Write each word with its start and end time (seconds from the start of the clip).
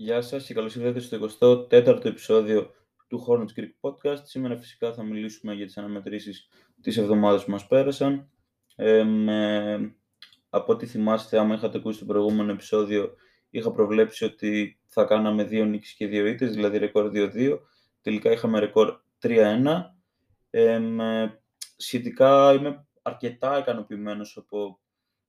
Γεια 0.00 0.20
σας 0.20 0.46
και 0.46 0.54
καλώς 0.54 0.76
ήρθατε 0.76 1.00
στο 1.00 1.28
24ο 1.70 2.04
επεισόδιο 2.04 2.70
του 3.08 3.26
Hornets 3.26 3.60
Creek 3.60 3.70
Podcast. 3.80 4.22
Σήμερα 4.22 4.56
φυσικά 4.56 4.92
θα 4.92 5.02
μιλήσουμε 5.02 5.54
για 5.54 5.66
τις 5.66 5.78
αναμετρήσεις 5.78 6.48
της 6.80 6.96
εβδομάδας 6.96 7.44
που 7.44 7.50
μας 7.50 7.66
πέρασαν. 7.66 8.30
Ε, 8.76 9.02
με, 9.02 9.96
από 10.48 10.72
ό,τι 10.72 10.86
θυμάστε, 10.86 11.38
άμα 11.38 11.54
είχατε 11.54 11.78
ακούσει 11.78 11.98
το 11.98 12.04
προηγούμενο 12.04 12.52
επεισόδιο, 12.52 13.14
είχα 13.50 13.72
προβλέψει 13.72 14.24
ότι 14.24 14.80
θα 14.86 15.04
κάναμε 15.04 15.44
δύο 15.44 15.64
νίκες 15.64 15.92
και 15.92 16.06
δύο 16.06 16.26
ήττες, 16.26 16.54
δηλαδή 16.54 16.78
ρεκόρ 16.78 17.10
2-2. 17.14 17.58
Τελικά 18.00 18.30
είχαμε 18.30 18.58
ρεκόρ 18.58 19.00
3-1. 19.18 19.94
Ε, 20.50 20.80
σχετικά 21.76 22.52
είμαι 22.52 22.86
αρκετά 23.02 23.58
ικανοποιημένος 23.58 24.36
από 24.36 24.80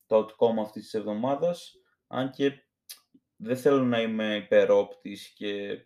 το 0.05 0.25
outcome 0.25 0.61
αυτής 0.61 0.83
της 0.83 0.93
εβδομάδας, 0.93 1.75
αν 2.07 2.29
και 2.31 2.63
δεν 3.41 3.57
θέλω 3.57 3.83
να 3.83 4.01
είμαι 4.01 4.35
υπερόπτης 4.35 5.27
και 5.27 5.81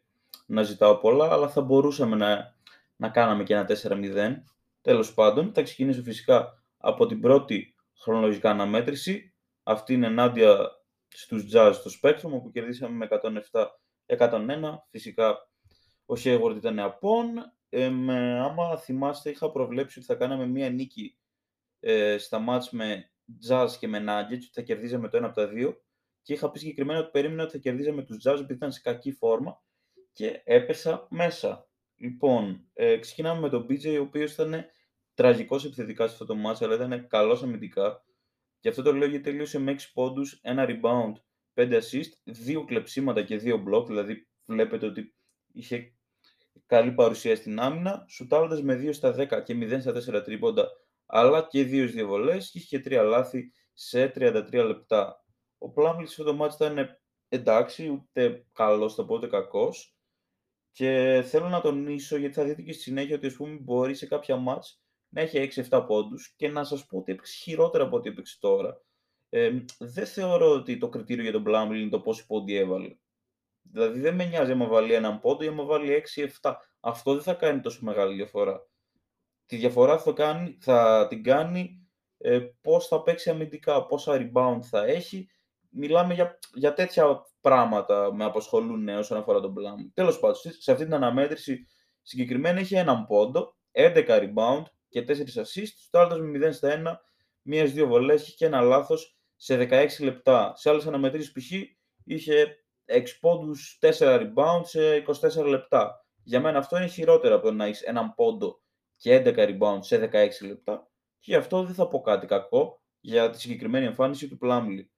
να 0.45 0.63
ζητάω 0.63 0.97
πολλά, 0.97 1.31
αλλά 1.31 1.49
θα 1.49 1.61
μπορούσαμε 1.61 2.15
να, 2.15 2.55
να 2.95 3.09
κάναμε 3.09 3.43
και 3.43 3.53
ένα 3.53 3.67
4-0. 3.83 4.35
Τέλος 4.81 5.13
πάντων, 5.13 5.53
θα 5.53 5.61
ξεκινήσω 5.61 6.01
φυσικά 6.01 6.63
από 6.77 7.05
την 7.05 7.19
πρώτη 7.19 7.75
χρονολογικά 7.99 8.49
αναμέτρηση. 8.49 9.33
Αυτή 9.63 9.93
είναι 9.93 10.07
ενάντια 10.07 10.71
στους 11.07 11.45
Jazz 11.53 11.71
στο 11.73 11.91
Spectrum, 12.01 12.31
όπου 12.31 12.51
κερδίσαμε 12.51 12.95
με 12.95 13.07
107-101. 14.17 14.37
Φυσικά 14.89 15.31
ο 16.05 16.13
Hayward 16.23 16.55
ήταν 16.55 16.79
απόν. 16.79 17.27
Ε, 17.69 17.85
άμα 18.39 18.77
θυμάστε, 18.77 19.29
είχα 19.29 19.51
προβλέψει 19.51 19.99
ότι 19.99 20.07
θα 20.07 20.15
κάναμε 20.15 20.45
μία 20.45 20.69
νίκη 20.69 21.17
ε, 21.79 22.17
στα 22.17 22.39
μάτς 22.39 22.71
με 22.71 23.11
Jazz 23.49 23.67
και 23.79 23.87
με 23.87 24.03
Nuggets, 24.07 24.33
ότι 24.33 24.49
θα 24.53 24.61
κερδίζαμε 24.61 25.09
το 25.09 25.17
ένα 25.17 25.25
από 25.25 25.35
τα 25.35 25.47
δύο 25.47 25.81
και 26.23 26.33
είχα 26.33 26.51
πει 26.51 26.59
συγκεκριμένα 26.59 26.99
ότι 26.99 27.09
περίμενα 27.11 27.43
ότι 27.43 27.51
θα 27.51 27.57
κερδίζαμε 27.57 28.03
τους 28.03 28.17
Jazz 28.25 28.33
επειδή 28.33 28.53
ήταν 28.53 28.71
σε 28.71 28.81
κακή 28.81 29.11
φόρμα 29.11 29.61
και 30.13 30.41
έπεσα 30.43 31.07
μέσα. 31.09 31.67
Λοιπόν, 31.95 32.69
ε, 32.73 32.97
ξεκινάμε 32.97 33.39
με 33.39 33.49
τον 33.49 33.65
BJ, 33.69 33.97
ο 33.99 34.01
οποίος 34.01 34.33
ήταν 34.33 34.65
τραγικός 35.13 35.65
επιθετικά 35.65 36.07
σε 36.07 36.13
αυτό 36.13 36.25
το 36.25 36.35
match, 36.45 36.57
αλλά 36.59 36.75
ήταν 36.75 37.07
καλός 37.07 37.43
αμυντικά. 37.43 38.05
Και 38.59 38.69
αυτό 38.69 38.81
το 38.81 38.93
λέω 38.93 39.07
γιατί 39.07 39.23
τελείωσε 39.23 39.59
με 39.59 39.71
6 39.71 39.91
πόντους, 39.93 40.39
ένα 40.41 40.65
rebound, 40.69 41.13
5 41.53 41.79
assist, 41.79 42.31
2 42.45 42.65
κλεψίματα 42.65 43.23
και 43.23 43.35
2 43.37 43.63
block, 43.67 43.85
δηλαδή 43.85 44.27
βλέπετε 44.45 44.85
ότι 44.85 45.15
είχε 45.53 45.95
καλή 46.65 46.91
παρουσία 46.91 47.35
στην 47.35 47.59
άμυνα, 47.59 48.05
σουτάροντας 48.09 48.61
με 48.61 48.75
2 48.75 48.93
στα 48.93 49.15
10 49.17 49.43
και 49.43 49.53
0 49.53 49.79
στα 49.79 50.19
4 50.19 50.23
τρίποντα, 50.23 50.67
αλλά 51.05 51.47
και 51.49 51.61
2 51.61 51.87
διαβολές 51.91 52.49
και 52.51 52.57
είχε 52.57 52.81
3 52.85 53.03
λάθη 53.05 53.51
σε 53.73 54.07
33 54.15 54.51
λεπτά. 54.51 55.22
Ο 55.63 55.69
Πλάμλι 55.69 56.07
σε 56.07 56.23
το 56.23 56.33
μάτι 56.33 56.55
ήταν 56.55 56.99
εντάξει, 57.29 57.89
ούτε 57.89 58.45
καλός 58.53 58.95
θα 58.95 59.05
πω, 59.05 59.15
ούτε 59.15 59.27
κακός. 59.27 59.95
Και 60.71 61.21
θέλω 61.25 61.49
να 61.49 61.61
τονίσω, 61.61 62.17
γιατί 62.17 62.33
θα 62.33 62.43
δείτε 62.43 62.61
και 62.61 62.73
στη 62.73 62.81
συνέχεια, 62.81 63.15
ότι 63.15 63.27
ας 63.27 63.33
πούμε, 63.33 63.57
μπορεί 63.61 63.95
σε 63.95 64.05
κάποια 64.05 64.35
μάτς 64.35 64.81
να 65.09 65.21
έχει 65.21 65.37
6-7 65.69 65.85
πόντους 65.87 66.33
και 66.35 66.47
να 66.47 66.63
σας 66.63 66.85
πω 66.85 66.97
ότι 66.97 67.11
έπαιξε 67.11 67.35
χειρότερα 67.41 67.83
από 67.83 67.95
ό,τι 67.95 68.09
έπαιξε 68.09 68.37
τώρα. 68.39 68.81
Ε, 69.29 69.51
δεν 69.79 70.05
θεωρώ 70.05 70.49
ότι 70.49 70.77
το 70.77 70.89
κριτήριο 70.89 71.23
για 71.23 71.31
τον 71.31 71.43
Πλάμλι 71.43 71.81
είναι 71.81 71.89
το 71.89 71.99
πόσοι 71.99 72.25
πόντι 72.25 72.55
έβαλε. 72.55 72.95
Δηλαδή 73.61 73.99
δεν 73.99 74.15
με 74.15 74.25
νοιάζει 74.25 74.51
άμα 74.51 74.67
βάλει 74.67 74.93
έναν 74.93 75.19
πόντο 75.19 75.43
ή 75.43 75.47
άμα 75.47 75.63
βάλει 75.63 76.03
6-7. 76.41 76.53
Αυτό 76.79 77.13
δεν 77.13 77.23
θα 77.23 77.33
κάνει 77.33 77.59
τόσο 77.59 77.79
μεγάλη 77.81 78.15
διαφορά. 78.15 78.67
Τη 79.45 79.55
διαφορά 79.55 79.99
θα, 79.99 80.11
κάνει, 80.11 80.57
θα 80.61 81.07
την 81.09 81.23
κάνει 81.23 81.87
ε, 82.17 82.39
πώς 82.39 82.87
θα 82.87 83.01
παίξει 83.01 83.29
αμυντικά, 83.29 83.85
πόσα 83.85 84.13
rebound 84.33 84.59
θα 84.61 84.85
έχει 84.85 85.27
μιλάμε 85.73 86.13
για, 86.13 86.39
για 86.53 86.73
τέτοια 86.73 87.25
πράγματα 87.41 88.13
με 88.13 88.23
απασχολούν 88.23 88.87
όσον 88.87 89.17
αφορά 89.17 89.39
τον 89.39 89.53
πλάνο. 89.53 89.91
Τέλος 89.93 90.19
πάντων, 90.19 90.35
σε 90.59 90.71
αυτή 90.71 90.83
την 90.83 90.93
αναμέτρηση 90.93 91.67
συγκεκριμένα 92.01 92.59
είχε 92.59 92.79
έναν 92.79 93.05
πόντο, 93.05 93.55
11 93.71 94.05
rebound 94.07 94.63
και 94.89 95.05
4 95.07 95.11
assist, 95.11 95.71
στο 95.75 96.07
με 96.21 96.47
0 96.49 96.53
στα 96.53 96.81
1, 96.83 96.95
μία-δύο 97.41 97.87
βολές 97.87 98.35
και 98.37 98.45
ένα 98.45 98.61
λάθος 98.61 99.17
σε 99.35 99.67
16 99.69 99.87
λεπτά. 99.99 100.53
Σε 100.55 100.69
άλλες 100.69 100.87
αναμετρήσεις 100.87 101.31
π.χ. 101.31 101.51
είχε 102.03 102.65
6 102.85 103.03
πόντους, 103.19 103.79
4 103.81 103.89
rebound 103.99 104.61
σε 104.63 105.03
24 105.41 105.45
λεπτά. 105.45 106.05
Για 106.23 106.39
μένα 106.39 106.57
αυτό 106.57 106.77
είναι 106.77 106.87
χειρότερο 106.87 107.35
από 107.35 107.45
το 107.45 107.51
να 107.51 107.65
έχεις 107.65 107.81
έναν 107.81 108.13
πόντο 108.15 108.61
και 108.95 109.21
11 109.25 109.35
rebound 109.37 109.79
σε 109.79 110.09
16 110.13 110.47
λεπτά. 110.47 110.87
Και 111.19 111.31
γι' 111.31 111.35
αυτό 111.35 111.63
δεν 111.63 111.73
θα 111.73 111.87
πω 111.87 112.01
κάτι 112.01 112.25
κακό 112.25 112.81
για 112.99 113.29
τη 113.29 113.39
συγκεκριμένη 113.39 113.85
εμφάνιση 113.85 114.27
του 114.27 114.37
Πλάμλι. 114.37 114.92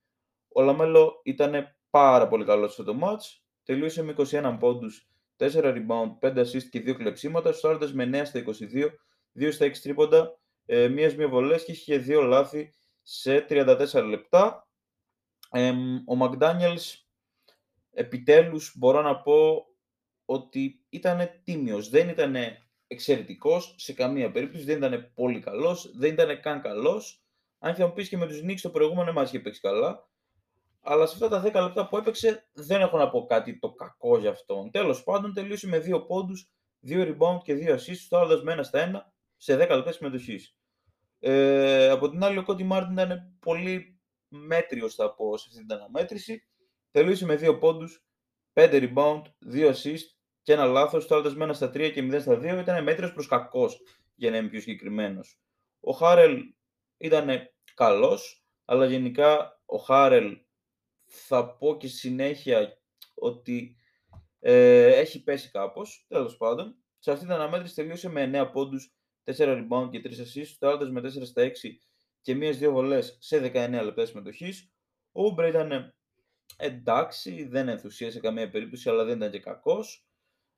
Ο 0.58 0.62
Λαμέλο 0.62 1.22
ήταν 1.24 1.78
πάρα 1.90 2.28
πολύ 2.28 2.46
καλός 2.46 2.74
στο 2.74 2.84
το 2.84 3.00
match. 3.02 3.40
Τελείωσε 3.64 4.04
με 4.04 4.14
21 4.18 4.58
πόντους, 4.60 5.10
4 5.38 5.50
rebound, 5.54 6.20
5 6.20 6.40
assist 6.40 6.64
και 6.64 6.80
2 6.80 6.94
κλεψίματα. 6.94 7.52
Σούταρε 7.52 7.94
με 7.94 8.04
9 8.04 8.26
στα 8.26 8.40
22, 8.40 8.90
2 9.34 9.52
στα 9.52 9.66
6 9.66 9.82
τρίποντα, 9.82 10.40
ε, 10.66 10.88
μία 10.88 11.02
στη 11.02 11.16
μία 11.16 11.28
βολές 11.28 11.64
και 11.64 11.72
είχε 11.72 11.98
2 11.98 12.22
λάθη 12.22 12.74
σε 13.02 13.42
34 13.42 14.08
λεπτά. 14.08 14.68
Ε, 15.52 15.70
ο 16.06 16.18
McDaniels 16.22 16.94
επιτέλους 17.92 18.74
μπορώ 18.78 19.02
να 19.02 19.22
πω 19.22 19.66
ότι 20.26 20.86
ήταν 20.90 21.30
τίμιος, 21.44 21.90
δεν 21.90 22.10
ήταν 22.10 22.36
εξαιρετικός 22.88 23.76
σε 23.78 23.94
καμία 23.94 24.32
περίπτωση, 24.32 24.64
δεν 24.64 24.78
ήταν 24.78 25.12
πολύ 25.14 25.40
καλός, 25.40 25.92
δεν 25.96 26.12
ήταν 26.12 26.40
καν 26.42 26.62
καλός. 26.62 27.26
Αν 27.60 27.76
θα 27.76 27.88
μου 27.88 27.94
πεις 27.94 28.10
και 28.10 28.18
με 28.18 28.28
τους 28.28 28.42
Knicks 28.44 28.60
το 28.62 28.70
προηγούμενο 28.70 29.14
μας 29.14 29.28
είχε 29.28 29.40
παίξει 29.40 29.62
καλά, 29.62 30.14
αλλά 30.85 31.06
σε 31.06 31.13
αυτά 31.13 31.28
τα 31.28 31.62
10 31.62 31.63
λεπτά 31.66 31.88
που 31.88 31.97
έπαιξε 31.97 32.47
δεν 32.53 32.81
έχω 32.81 32.97
να 32.97 33.09
πω 33.09 33.25
κάτι 33.25 33.59
το 33.59 33.72
κακό 33.72 34.18
για 34.18 34.29
αυτόν. 34.29 34.72
Τέλος 34.72 35.03
πάντων, 35.03 35.34
τελείωσε 35.34 35.68
με 35.68 35.78
2 35.78 36.06
πόντους, 36.07 36.50
2 36.88 37.03
rebound 37.03 37.38
και 37.44 37.56
2 37.56 37.73
assists, 37.73 38.06
το 38.09 38.41
με 38.44 38.53
1 38.53 38.63
στα 38.63 38.79
1 38.79 39.13
σε 39.38 39.56
10 39.56 39.57
λεπτά 39.57 39.91
συμμετοχής. 39.91 40.57
Ε, 41.19 41.90
από 41.90 42.09
την 42.09 42.23
άλλη, 42.23 42.38
ο 42.38 42.44
Κόντι 42.44 42.63
Μάρτιν 42.63 42.91
ήταν 42.91 43.38
πολύ 43.40 44.00
μέτριος, 44.28 44.96
θα 44.96 45.13
πω, 45.13 45.38
σε 45.38 45.46
αυτή 45.50 45.66
την 45.66 45.75
αναμέτρηση. 45.75 46.47
Τελείωσε 46.91 47.25
με 47.25 47.35
2 47.35 47.59
πόντους, 47.59 48.06
5 48.53 48.69
rebound, 48.72 49.22
2 49.53 49.73
assists 49.73 50.16
και 50.41 50.53
ένα 50.53 50.66
λάθος, 50.66 51.07
το 51.07 51.34
με 51.35 51.46
1 51.46 51.53
στα 51.53 51.69
3 51.69 51.91
και 51.91 52.02
0 52.02 52.19
στα 52.19 52.35
2. 52.40 52.59
Ήταν 52.59 52.84
μέτριος 52.84 53.13
προς 53.13 53.28
κακός, 53.28 53.81
για 54.16 54.31
να 54.31 54.38
είμαι 54.38 54.50
πιο 54.50 54.59
συγκεκριμένος. 54.59 55.40
Ο 55.79 55.91
Χάρελ 55.91 56.41
ήταν 56.97 57.29
καλός, 57.73 58.46
αλλά 58.66 58.85
γενικά 58.85 59.62
ο 59.66 59.78
Χάρελ 59.78 60.45
θα 61.06 61.56
πω 61.58 61.78
και 61.78 61.88
συνέχεια 61.88 62.78
ότι 63.14 63.78
ε, 64.40 65.00
έχει 65.00 65.24
πέσει 65.24 65.52
κάπως, 65.52 66.06
τέλος 66.08 66.38
πάντων. 66.38 66.76
Σε 67.00 67.12
αυτή 67.12 67.26
την 67.26 67.34
αναμέτρηση 67.34 67.76
τελείωσε 67.76 68.10
με 68.10 68.32
9 68.34 68.50
πόντους, 68.52 68.96
4 69.24 69.34
rebound 69.38 69.90
και 69.92 70.02
3 70.04 70.08
assists, 70.08 70.56
το 70.60 70.92
με 70.92 71.02
4 71.02 71.26
στα 71.26 71.44
6 71.44 71.52
και 72.22 72.36
μίας 72.36 72.58
δύο 72.58 72.72
βολές 72.72 73.18
σε 73.20 73.40
19 73.40 73.82
λεπτά 73.84 74.06
συμμετοχής. 74.06 74.72
Ο 75.12 75.24
Ούμπρε 75.24 75.48
ήταν 75.48 75.96
εντάξει, 76.58 77.48
δεν 77.48 77.68
ενθουσίασε 77.68 78.20
καμία 78.20 78.50
περίπτωση, 78.50 78.90
αλλά 78.90 79.04
δεν 79.04 79.18
ήταν 79.18 79.32
και 79.32 79.40
κακός. 79.40 80.06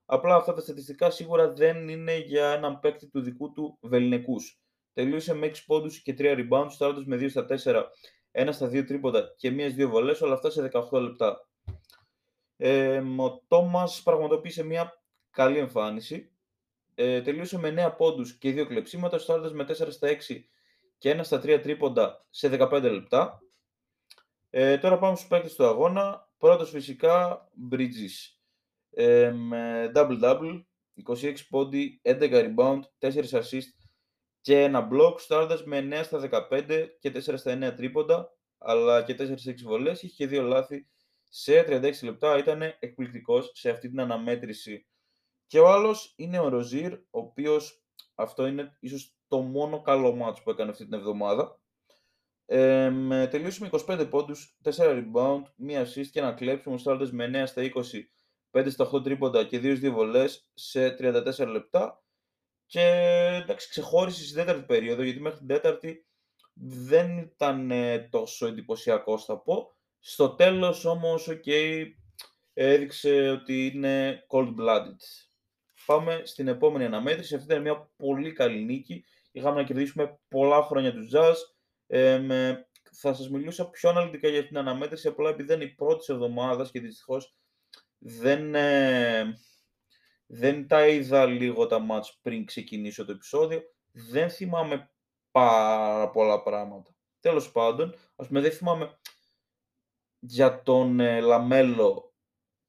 Απλά 0.06 0.36
αυτά 0.36 0.54
τα 0.54 0.62
στατιστικά 0.62 1.10
σίγουρα 1.10 1.54
δεν 1.54 1.88
είναι 1.90 2.18
για 2.18 2.52
έναν 2.52 2.80
παίκτη 2.80 3.10
του 3.10 3.22
δικού 3.22 3.52
του 3.52 3.80
βεληνικούς. 3.82 4.62
Τελείωσε 4.94 5.34
με 5.34 5.46
6 5.48 5.64
πόντους 5.66 6.02
και 6.02 6.16
3 6.18 6.48
rebounds, 6.48 6.72
το 6.78 7.04
με 7.06 7.18
2 7.18 7.30
στα 7.30 7.46
4 7.46 7.84
ένα 8.40 8.52
στα 8.52 8.68
δύο 8.68 8.86
τρίποντα 8.86 9.34
και 9.38 9.52
μία-δύο 9.52 9.90
βολές, 9.90 10.22
όλα 10.22 10.34
αυτά 10.34 10.50
σε 10.50 10.72
18 10.92 11.02
λεπτά. 11.02 11.48
Ε, 12.58 12.98
ο 12.98 13.44
Τόμας 13.48 14.02
πραγματοποίησε 14.04 14.64
μια 14.64 15.02
καλή 15.32 15.58
εμφάνιση. 15.58 16.32
Ε, 16.96 17.22
τελείωσε 17.22 17.58
με 17.58 17.70
9 17.70 17.96
πόντους 17.98 18.38
και 18.38 18.50
2 18.52 18.66
κλεψίματα, 18.66 19.18
στάροντας 19.18 19.54
με 19.54 19.64
4 19.64 19.92
στα 19.92 20.08
6 20.08 20.50
και 20.98 21.12
1 21.12 21.24
στα 21.24 21.40
3 21.40 21.60
τρίποντα 21.62 22.26
σε 22.30 22.50
15 22.50 22.92
λεπτά. 22.92 23.42
Ε, 24.50 24.78
τώρα 24.78 24.98
πάμε 24.98 25.16
στους 25.16 25.28
παίκτες 25.28 25.56
του 25.56 25.66
αγώνα. 25.66 26.32
Πρώτος 26.38 26.70
φυσικά 26.70 27.48
Bridges. 27.72 28.38
Ε, 28.90 29.32
με 29.32 29.92
double-double, 29.96 30.64
26 30.94 31.34
πόντι, 31.50 32.02
11 32.04 32.54
rebound, 32.56 32.80
4 33.00 33.32
assist 33.32 33.77
και 34.48 34.64
ένα 34.64 34.88
block 34.92 35.20
στάροντας 35.20 35.64
με 35.64 35.88
9 35.92 36.02
στα 36.04 36.48
15 36.52 36.88
και 37.00 37.12
4 37.16 37.38
στα 37.38 37.72
9 37.72 37.76
τρίποντα, 37.76 38.34
αλλά 38.58 39.04
και 39.04 39.16
4 39.20 39.38
6 39.50 39.64
βολές, 39.64 40.02
είχε 40.02 40.14
και 40.16 40.28
δύο 40.28 40.42
λάθη 40.42 40.88
σε 41.30 41.64
36 41.68 41.94
λεπτά, 42.04 42.38
ήταν 42.38 42.62
εκπληκτικός 42.80 43.52
σε 43.54 43.70
αυτή 43.70 43.90
την 43.90 44.00
αναμέτρηση. 44.00 44.88
Και 45.48 45.60
ο 45.60 45.68
άλλος 45.68 46.14
είναι 46.18 46.40
ο 46.40 46.48
Ροζίρ, 46.48 46.94
ο 46.94 47.20
οποίος 47.20 47.84
αυτό 48.16 48.46
είναι 48.46 48.78
ίσως 48.80 49.16
το 49.28 49.42
μόνο 49.42 49.82
καλό 49.82 50.16
μάτσο 50.16 50.44
που 50.44 50.50
έκανε 50.50 50.70
αυτή 50.72 50.84
την 50.84 50.94
εβδομάδα. 50.94 51.60
Ε, 52.46 52.92
τελείωσε 53.28 53.64
με 53.64 53.70
25 53.88 54.08
πόντους, 54.10 54.58
4 54.64 54.72
rebound, 54.78 55.42
1 55.58 55.82
assist 55.82 56.08
και 56.12 56.20
ένα 56.20 56.34
κλέψιμο 56.34 56.78
στάροντας 56.78 57.12
με 57.12 57.26
9 57.26 57.46
στα 57.46 57.62
20, 57.62 58.10
5 58.52 58.70
στα 58.70 58.90
8 58.94 59.04
τρίποντα 59.04 59.44
και 59.44 59.60
2 59.60 59.90
βολές 59.90 60.52
σε 60.54 60.96
34 61.00 61.48
λεπτά 61.48 62.02
και 62.68 62.82
εντάξει, 63.44 63.70
ξεχώρισε 63.70 64.24
στην 64.24 64.36
τέταρτη 64.36 64.64
περίοδο, 64.66 65.04
γιατί 65.04 65.20
μέχρι 65.20 65.38
την 65.38 65.48
τέταρτη 65.48 66.06
δεν 66.54 67.18
ήταν 67.18 67.72
τόσο 68.10 68.48
εντυπωσιακό, 68.48 69.18
θα 69.18 69.40
πω. 69.40 69.76
Στο 70.00 70.30
τέλος 70.30 70.86
όμως, 70.86 71.28
οκ, 71.28 71.46
έδειξε 72.54 73.30
ότι 73.30 73.66
είναι 73.66 74.26
cold-blooded. 74.30 75.28
Πάμε 75.86 76.22
στην 76.24 76.48
επόμενη 76.48 76.86
αναμέτρηση. 76.86 77.36
Αυτή 77.36 77.48
ήταν 77.48 77.62
μια 77.62 77.92
πολύ 77.98 78.32
καλή 78.32 78.64
νίκη. 78.64 79.06
Είχαμε 79.32 79.56
να 79.62 79.68
κερδίσουμε 79.68 80.20
πολλά 80.28 80.64
χρόνια 80.64 80.94
τους 80.94 81.08
Jazz. 81.14 81.36
Ε, 81.88 82.18
με... 82.18 82.68
Θα 83.00 83.14
σας 83.14 83.30
μιλούσα 83.30 83.70
πιο 83.70 83.90
αναλυτικά 83.90 84.28
για 84.28 84.40
αυτήν 84.40 84.56
την 84.56 84.68
αναμέτρηση, 84.68 85.08
απλά 85.08 85.30
επειδή 85.30 85.54
είναι 85.54 85.64
η 85.64 85.74
πρώτη 85.76 86.14
εβδομάδα 86.14 86.70
και 86.72 86.80
δυστυχώς 86.80 87.36
δεν, 87.98 88.56
ε, 88.56 89.38
δεν 90.28 90.68
τα 90.68 90.88
είδα 90.88 91.26
λίγο 91.26 91.68
τα 91.68 91.80
ματς 91.80 92.20
πριν 92.22 92.46
ξεκινήσω 92.46 93.06
το 93.06 93.12
επεισόδιο. 93.12 93.62
Δεν 93.92 94.30
θυμάμαι 94.30 94.92
πάρα 95.32 96.10
πολλά 96.10 96.44
πράγματα. 96.44 96.96
Τέλος 97.20 97.52
πάντων, 97.52 97.96
ας 98.16 98.28
πούμε 98.28 98.42
δεν 98.42 98.52
θυμάμαι 98.52 99.00
για 100.20 100.62
τον 100.62 101.00
ε, 101.00 101.20
Λαμέλο 101.20 102.14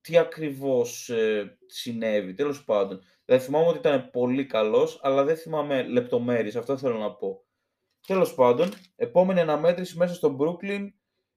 τι 0.00 0.18
ακριβώς 0.18 1.08
ε, 1.08 1.58
συνέβη. 1.66 2.34
Τέλος 2.34 2.64
πάντων, 2.64 3.02
δεν 3.24 3.40
θυμάμαι 3.40 3.66
ότι 3.66 3.78
ήταν 3.78 4.10
πολύ 4.10 4.46
καλός, 4.46 4.98
αλλά 5.02 5.24
δεν 5.24 5.36
θυμάμαι 5.36 5.82
λεπτομέρειες. 5.82 6.56
Αυτό 6.56 6.76
θέλω 6.76 6.98
να 6.98 7.14
πω. 7.14 7.44
Τέλος 8.06 8.34
πάντων, 8.34 8.72
επόμενη 8.96 9.40
αναμέτρηση 9.40 9.96
μέσα 9.96 10.14
στο 10.14 10.36
Brooklyn, 10.40 10.88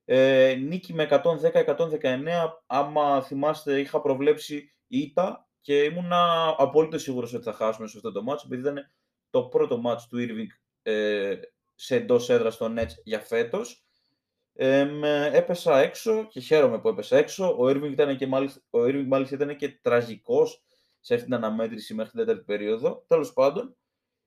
ε, 0.05 0.55
νίκη 0.61 0.93
με 0.93 1.03
110-119. 1.03 2.63
Άμα 2.65 3.21
θυμάστε, 3.21 3.79
είχα 3.79 4.01
προβλέψει 4.01 4.73
ήττα 4.87 5.49
και 5.61 5.83
ήμουνα 5.83 6.55
απόλυτα 6.57 6.97
σίγουρος 6.97 7.33
ότι 7.33 7.43
θα 7.43 7.53
χάσουμε 7.53 7.87
σε 7.87 7.97
αυτό 7.97 8.11
το 8.11 8.23
ματς, 8.23 8.45
επειδή 8.47 8.61
ήταν 8.61 8.91
το 9.29 9.43
πρώτο 9.43 9.77
μάτσο 9.77 10.07
του 10.09 10.17
Irving 10.19 10.47
ε, 10.81 11.35
σε 11.75 11.95
εντός 11.95 12.29
έδρας 12.29 12.53
στο 12.53 12.73
Nets 12.77 12.93
για 13.03 13.19
φέτος. 13.19 13.85
Ε, 14.53 14.87
έπεσα 15.31 15.79
έξω 15.79 16.27
και 16.27 16.39
χαίρομαι 16.39 16.79
που 16.79 16.87
έπεσα 16.87 17.17
έξω. 17.17 17.55
Ο 17.59 17.67
Irving, 17.67 17.91
ήταν 17.91 18.17
και 18.17 18.27
μάλιστα, 18.27 18.61
ο 18.69 18.79
Irving 18.79 19.05
μάλιστα 19.07 19.35
ήταν 19.35 19.55
και 19.55 19.69
τραγικός 19.69 20.63
σε 20.99 21.13
αυτήν 21.13 21.29
την 21.29 21.43
αναμέτρηση 21.43 21.93
μέχρι 21.93 22.11
την 22.11 22.19
τέταρτη 22.19 22.43
περίοδο. 22.43 23.03
Τέλος 23.07 23.33
πάντων, 23.33 23.75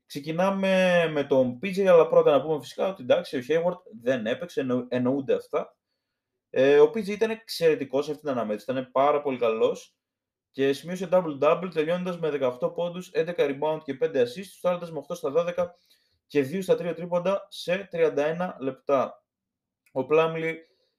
ξεκινάμε 0.07 1.05
με 1.13 1.25
τον 1.25 1.59
PJ, 1.63 1.81
αλλά 1.81 2.09
πρώτα 2.09 2.31
να 2.31 2.43
πούμε 2.43 2.61
φυσικά 2.61 2.89
ότι 2.89 3.03
εντάξει, 3.03 3.37
ο 3.37 3.41
Hayward 3.49 3.79
δεν 4.03 4.27
έπαιξε, 4.27 4.61
εννο, 4.61 4.87
εννοούνται 4.89 5.35
αυτά. 5.35 5.77
Ε, 6.51 6.81
ο 6.81 6.85
PJ 6.85 7.07
ήταν 7.07 7.31
εξαιρετικός 7.31 8.05
σε 8.05 8.11
αυτήν 8.11 8.29
την 8.29 8.39
αναμέτρηση, 8.39 8.71
ήταν 8.71 8.91
πάρα 8.91 9.23
πολύ 9.23 9.39
καλός 9.39 9.97
και 10.55 10.73
σημείωσε 10.73 11.09
double-double 11.13 11.69
τελειώνοντας 11.73 12.19
με 12.19 12.31
18 12.61 12.75
πόντους, 12.75 13.11
11 13.15 13.35
rebound 13.37 13.81
και 13.85 13.95
5 13.95 14.23
assists, 14.23 14.55
φτάνοντα 14.57 14.93
με 14.93 14.99
8 14.99 15.15
στα 15.15 15.33
12 15.33 15.71
και 16.27 16.41
2 16.41 16.63
στα 16.63 16.75
3 16.75 16.95
τρίποντα 16.95 17.47
σε 17.49 17.89
31 17.93 18.55
λεπτά. 18.59 19.25
Ο 19.93 20.05
Πλάμλι 20.07 20.59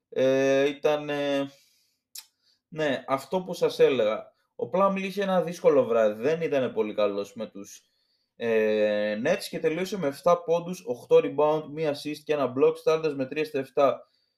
ε, 0.10 0.68
ήταν. 0.68 1.10
Ε, 1.10 1.50
ναι, 2.68 3.04
αυτό 3.08 3.42
που 3.42 3.54
σας 3.54 3.80
έλεγα. 3.80 4.34
Ο 4.56 4.70
Πλάμλι 4.70 5.06
είχε 5.06 5.22
ένα 5.22 5.42
δύσκολο 5.42 5.86
βράδυ. 5.86 6.22
Δεν 6.22 6.42
ήταν 6.42 6.74
πολύ 6.74 6.94
καλός 6.94 7.34
με 7.36 7.48
τους 7.48 7.82
ε, 8.36 9.22
Nets 9.26 9.44
και 9.50 9.60
τελείωσε 9.60 9.98
με 9.98 10.20
7 10.24 10.36
πόντους, 10.46 10.86
8 11.10 11.18
rebound, 11.18 11.64
1 11.78 11.90
assist 11.90 12.20
και 12.24 12.34
ένα 12.34 12.54
block, 12.58 12.76
στάροντας 12.76 13.16
με 13.16 13.28
3 13.32 13.46
στα 13.46 13.68
7 13.76 13.94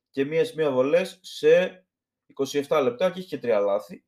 και 0.09 0.21
1 0.21 0.53
μία 0.55 0.71
βολές 0.71 1.19
σε 1.21 1.85
27 2.67 2.81
λεπτά 2.83 3.11
και 3.11 3.19
είχε 3.19 3.37
και 3.37 3.47
3 3.47 3.61
λάθη. 3.65 4.06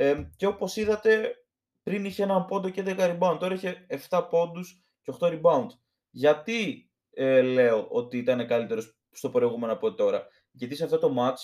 Ε, 0.00 0.30
και 0.36 0.46
όπως 0.46 0.76
είδατε, 0.76 1.34
πριν 1.82 2.04
είχε 2.04 2.22
ένα 2.22 2.44
πόντο 2.44 2.70
και 2.70 2.82
10 2.86 2.96
rebound, 2.98 3.36
τώρα 3.40 3.54
είχε 3.54 3.86
7 4.08 4.26
πόντους 4.30 4.84
και 5.02 5.12
8 5.20 5.26
rebound. 5.26 5.66
Γιατί 6.10 6.90
ε, 7.10 7.42
λέω 7.42 7.86
ότι 7.90 8.18
ήταν 8.18 8.46
καλύτερος 8.46 8.98
στο 9.10 9.30
προηγούμενο 9.30 9.72
από 9.72 9.94
τώρα; 9.94 10.26
Γιατί 10.50 10.74
σε 10.74 10.84
αυτό 10.84 10.98
το 10.98 11.14
match 11.18 11.36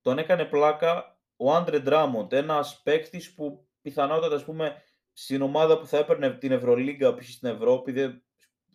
τον 0.00 0.18
έκανε 0.18 0.44
πλάκα 0.44 1.20
ο 1.36 1.52
Άντρε 1.52 1.78
Ντράμοντ, 1.78 2.32
ένας 2.32 2.80
παίκτης 2.82 3.34
που 3.34 3.68
πιθανότατα, 3.82 4.34
ας 4.34 4.44
πούμε, 4.44 4.82
στην 5.12 5.42
ομάδα 5.42 5.78
που 5.78 5.86
θα 5.86 5.98
έπαιρνε 5.98 6.30
την 6.30 6.52
Ευρωλίγκα 6.52 7.14
που 7.14 7.22
στην 7.22 7.48
Ευρώπη, 7.48 7.92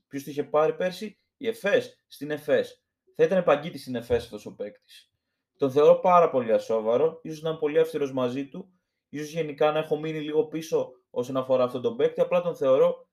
ποιος 0.08 0.24
το 0.24 0.30
είχε 0.30 0.44
πάρει 0.44 0.76
πέρσι, 0.76 1.20
η 1.38 1.48
ΕΦΕΣ, 1.48 2.04
στην 2.08 2.32
ΕΦΕΣ. 2.32 2.84
Θα 3.16 3.24
ήταν 3.24 3.44
παγκίτη 3.44 3.78
στην 3.78 3.96
ΕΦΕΣ 3.96 4.24
αυτός 4.24 4.46
ο 4.46 4.56
παίκτης. 4.56 5.12
Τον 5.58 5.72
θεωρώ 5.72 6.00
πάρα 6.00 6.30
πολύ 6.30 6.54
ασόβαρο, 6.54 7.20
ίσως 7.24 7.42
να 7.42 7.50
είμαι 7.50 7.60
πολύ 7.60 7.80
αυστηρός 7.80 8.14
μαζί 8.14 8.48
του, 8.48 8.76
ίσως 9.12 9.32
γενικά 9.32 9.72
να 9.72 9.80
έχω 9.80 10.00
μείνει 10.00 10.20
λίγο 10.20 10.46
πίσω 10.46 10.92
όσον 11.10 11.38
αφορά 11.38 11.64
αυτόν 11.64 11.82
τον 11.82 11.96
παίκτη, 11.96 12.22
απλά 12.22 12.42
τον 12.42 12.56
θεωρώ 12.56 13.10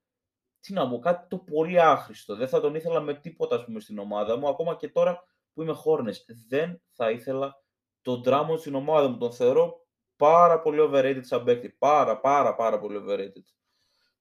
τι 0.59 0.73
να 0.73 0.89
πω, 0.89 0.99
κάτι 0.99 1.27
το 1.27 1.37
πολύ 1.37 1.81
άχρηστο. 1.81 2.35
Δεν 2.35 2.47
θα 2.47 2.61
τον 2.61 2.75
ήθελα 2.75 3.01
με 3.01 3.13
τίποτα 3.13 3.55
ας 3.55 3.65
πούμε, 3.65 3.79
στην 3.79 3.99
ομάδα 3.99 4.37
μου, 4.37 4.47
ακόμα 4.47 4.75
και 4.75 4.89
τώρα 4.89 5.23
που 5.53 5.61
είμαι 5.61 5.73
χόρνες. 5.73 6.25
Δεν 6.47 6.81
θα 6.91 7.11
ήθελα 7.11 7.63
τον 8.01 8.23
τράμο 8.23 8.57
στην 8.57 8.75
ομάδα 8.75 9.07
μου. 9.07 9.17
Τον 9.17 9.31
θεωρώ 9.31 9.87
πάρα 10.15 10.61
πολύ 10.61 10.79
overrated 10.81 11.21
σαν 11.21 11.43
παίκτη. 11.43 11.69
Πάρα, 11.69 12.19
πάρα, 12.19 12.55
πάρα 12.55 12.79
πολύ 12.79 13.03
overrated. 13.05 13.43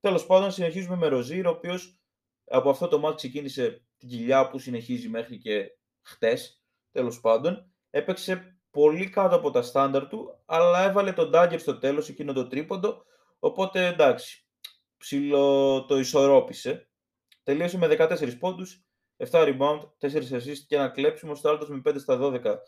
Τέλος 0.01 0.27
πάντων, 0.27 0.51
συνεχίζουμε 0.51 0.97
με 0.97 1.07
Ροζίρ, 1.07 1.47
ο 1.47 1.51
οποίος 1.51 2.01
από 2.45 2.71
αυτό 2.71 2.89
το 2.89 2.99
μάτι 2.99 3.17
ξεκίνησε 3.17 3.87
την 3.97 4.09
κοιλιά 4.09 4.49
που 4.49 4.59
συνεχίζει 4.59 5.09
μέχρι 5.09 5.39
και 5.39 5.79
χτες, 6.03 6.63
τέλος 6.91 7.21
πάντων. 7.21 7.73
Έπαιξε 7.91 8.58
πολύ 8.79 9.09
κάτω 9.09 9.37
από 9.37 9.51
τα 9.51 9.63
στάνταρ 9.63 10.07
του, 10.07 10.39
αλλά 10.47 10.83
έβαλε 10.83 11.13
τον 11.13 11.31
Dagger 11.35 11.57
στο 11.59 11.79
τέλος, 11.79 12.09
εκείνο 12.09 12.33
το 12.33 12.47
τρίποντο, 12.47 13.05
οπότε 13.39 13.87
εντάξει, 13.87 14.47
ψηλό 14.97 15.85
το 15.85 15.99
ισορρόπησε. 15.99 16.89
Τελείωσε 17.43 17.79
με 17.79 17.87
14 17.87 18.39
πόντους, 18.39 18.85
7 19.17 19.41
rebound, 19.43 19.81
4 19.99 20.33
assist 20.33 20.59
και 20.67 20.77
ένα 20.77 20.89
κλέψιμο, 20.89 21.35
στάλτος 21.35 21.69
με 21.69 21.81
5 21.85 21.99
στα 21.99 22.17
12 22.17 22.59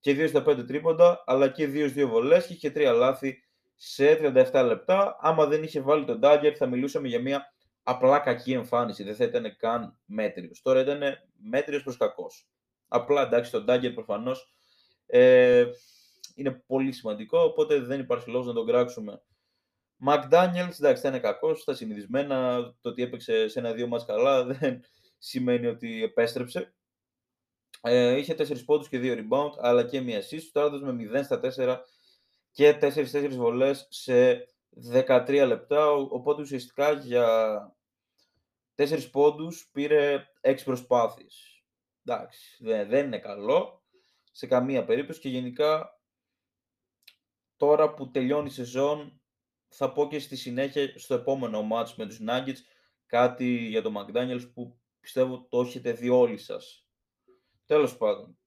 και 0.00 0.12
2 0.12 0.28
στα 0.28 0.42
5 0.42 0.64
τρίποντα, 0.66 1.22
αλλά 1.26 1.48
και 1.48 1.66
2-2 1.66 2.06
βολές 2.06 2.46
και 2.46 2.52
είχε 2.52 2.72
3 2.74 2.92
λάθη 2.94 3.42
σε 3.74 4.14
37 4.14 4.64
λεπτά. 4.66 5.16
Άμα 5.20 5.46
δεν 5.46 5.62
είχε 5.62 5.80
βάλει 5.80 6.04
τον 6.04 6.20
Dagger 6.22 6.52
θα 6.56 6.66
μιλούσαμε 6.66 7.08
για 7.08 7.20
μια 7.20 7.52
απλά 7.82 8.18
κακή 8.18 8.52
εμφάνιση, 8.52 9.02
δεν 9.02 9.14
θα 9.14 9.24
ήταν 9.24 9.56
καν 9.56 9.98
μέτριος. 10.04 10.62
Τώρα 10.62 10.80
ήταν 10.80 11.00
μέτριος 11.32 11.82
προς 11.82 11.96
κακός. 11.96 12.48
Απλά 12.88 13.22
εντάξει, 13.22 13.50
τον 13.50 13.64
Dagger 13.68 13.94
προφανώς 13.94 14.54
ε, 15.10 15.66
είναι 16.34 16.62
πολύ 16.66 16.92
σημαντικό, 16.92 17.40
οπότε 17.40 17.80
δεν 17.80 18.00
υπάρχει 18.00 18.30
λόγος 18.30 18.46
να 18.46 18.52
τον 18.52 18.66
κράξουμε 18.66 19.22
McDaniels, 20.06 20.78
εντάξει, 20.78 21.02
θα 21.02 21.08
είναι 21.08 21.18
κακός, 21.18 21.60
στα 21.60 21.74
συνηθισμένα. 21.74 22.60
Το 22.80 22.88
ότι 22.88 23.02
έπαιξε 23.02 23.48
σε 23.48 23.58
ένα-δύο 23.58 23.86
μα 23.86 24.04
καλά 24.04 24.44
δεν 24.52 24.84
σημαίνει 25.18 25.66
ότι 25.66 26.02
επέστρεψε. 26.02 26.74
Ε, 27.82 28.16
είχε 28.16 28.34
4 28.38 28.64
πόντους 28.64 28.88
και 28.88 29.00
2 29.02 29.18
rebound, 29.18 29.50
αλλά 29.58 29.84
και 29.84 30.00
μία 30.00 30.20
assist. 30.20 30.48
Τώρα 30.52 30.92
με 30.92 31.20
0 31.20 31.24
στα 31.24 31.40
4 31.56 31.78
και 32.50 32.78
4-4 32.80 33.28
βολές 33.30 33.86
σε 33.90 34.48
13 34.92 35.44
λεπτά, 35.46 35.90
οπότε 35.90 36.42
ουσιαστικά 36.42 36.92
για 36.92 37.76
4 38.74 39.10
πόντους 39.10 39.68
πήρε 39.72 40.26
6 40.40 40.56
προσπάθειες. 40.64 41.64
Εντάξει, 42.04 42.56
δεν, 42.64 42.88
δεν 42.88 43.06
είναι 43.06 43.18
καλό 43.18 43.79
σε 44.40 44.46
καμία 44.46 44.84
περίπτωση 44.84 45.20
και 45.20 45.28
γενικά 45.28 46.00
τώρα 47.56 47.94
που 47.94 48.10
τελειώνει 48.10 48.46
η 48.46 48.50
σεζόν 48.50 49.20
θα 49.68 49.92
πω 49.92 50.08
και 50.08 50.18
στη 50.18 50.36
συνέχεια 50.36 50.98
στο 50.98 51.14
επόμενο 51.14 51.68
match 51.72 51.92
με 51.96 52.06
τους 52.06 52.20
Nuggets 52.28 52.58
κάτι 53.06 53.46
για 53.46 53.82
το 53.82 53.92
McDaniels 53.96 54.52
που 54.54 54.80
πιστεύω 55.00 55.46
το 55.48 55.60
έχετε 55.60 55.92
δει 55.92 56.08
όλοι 56.08 56.38
σας. 56.38 56.86
Τέλος 57.66 57.96
πάντων. 57.96 58.38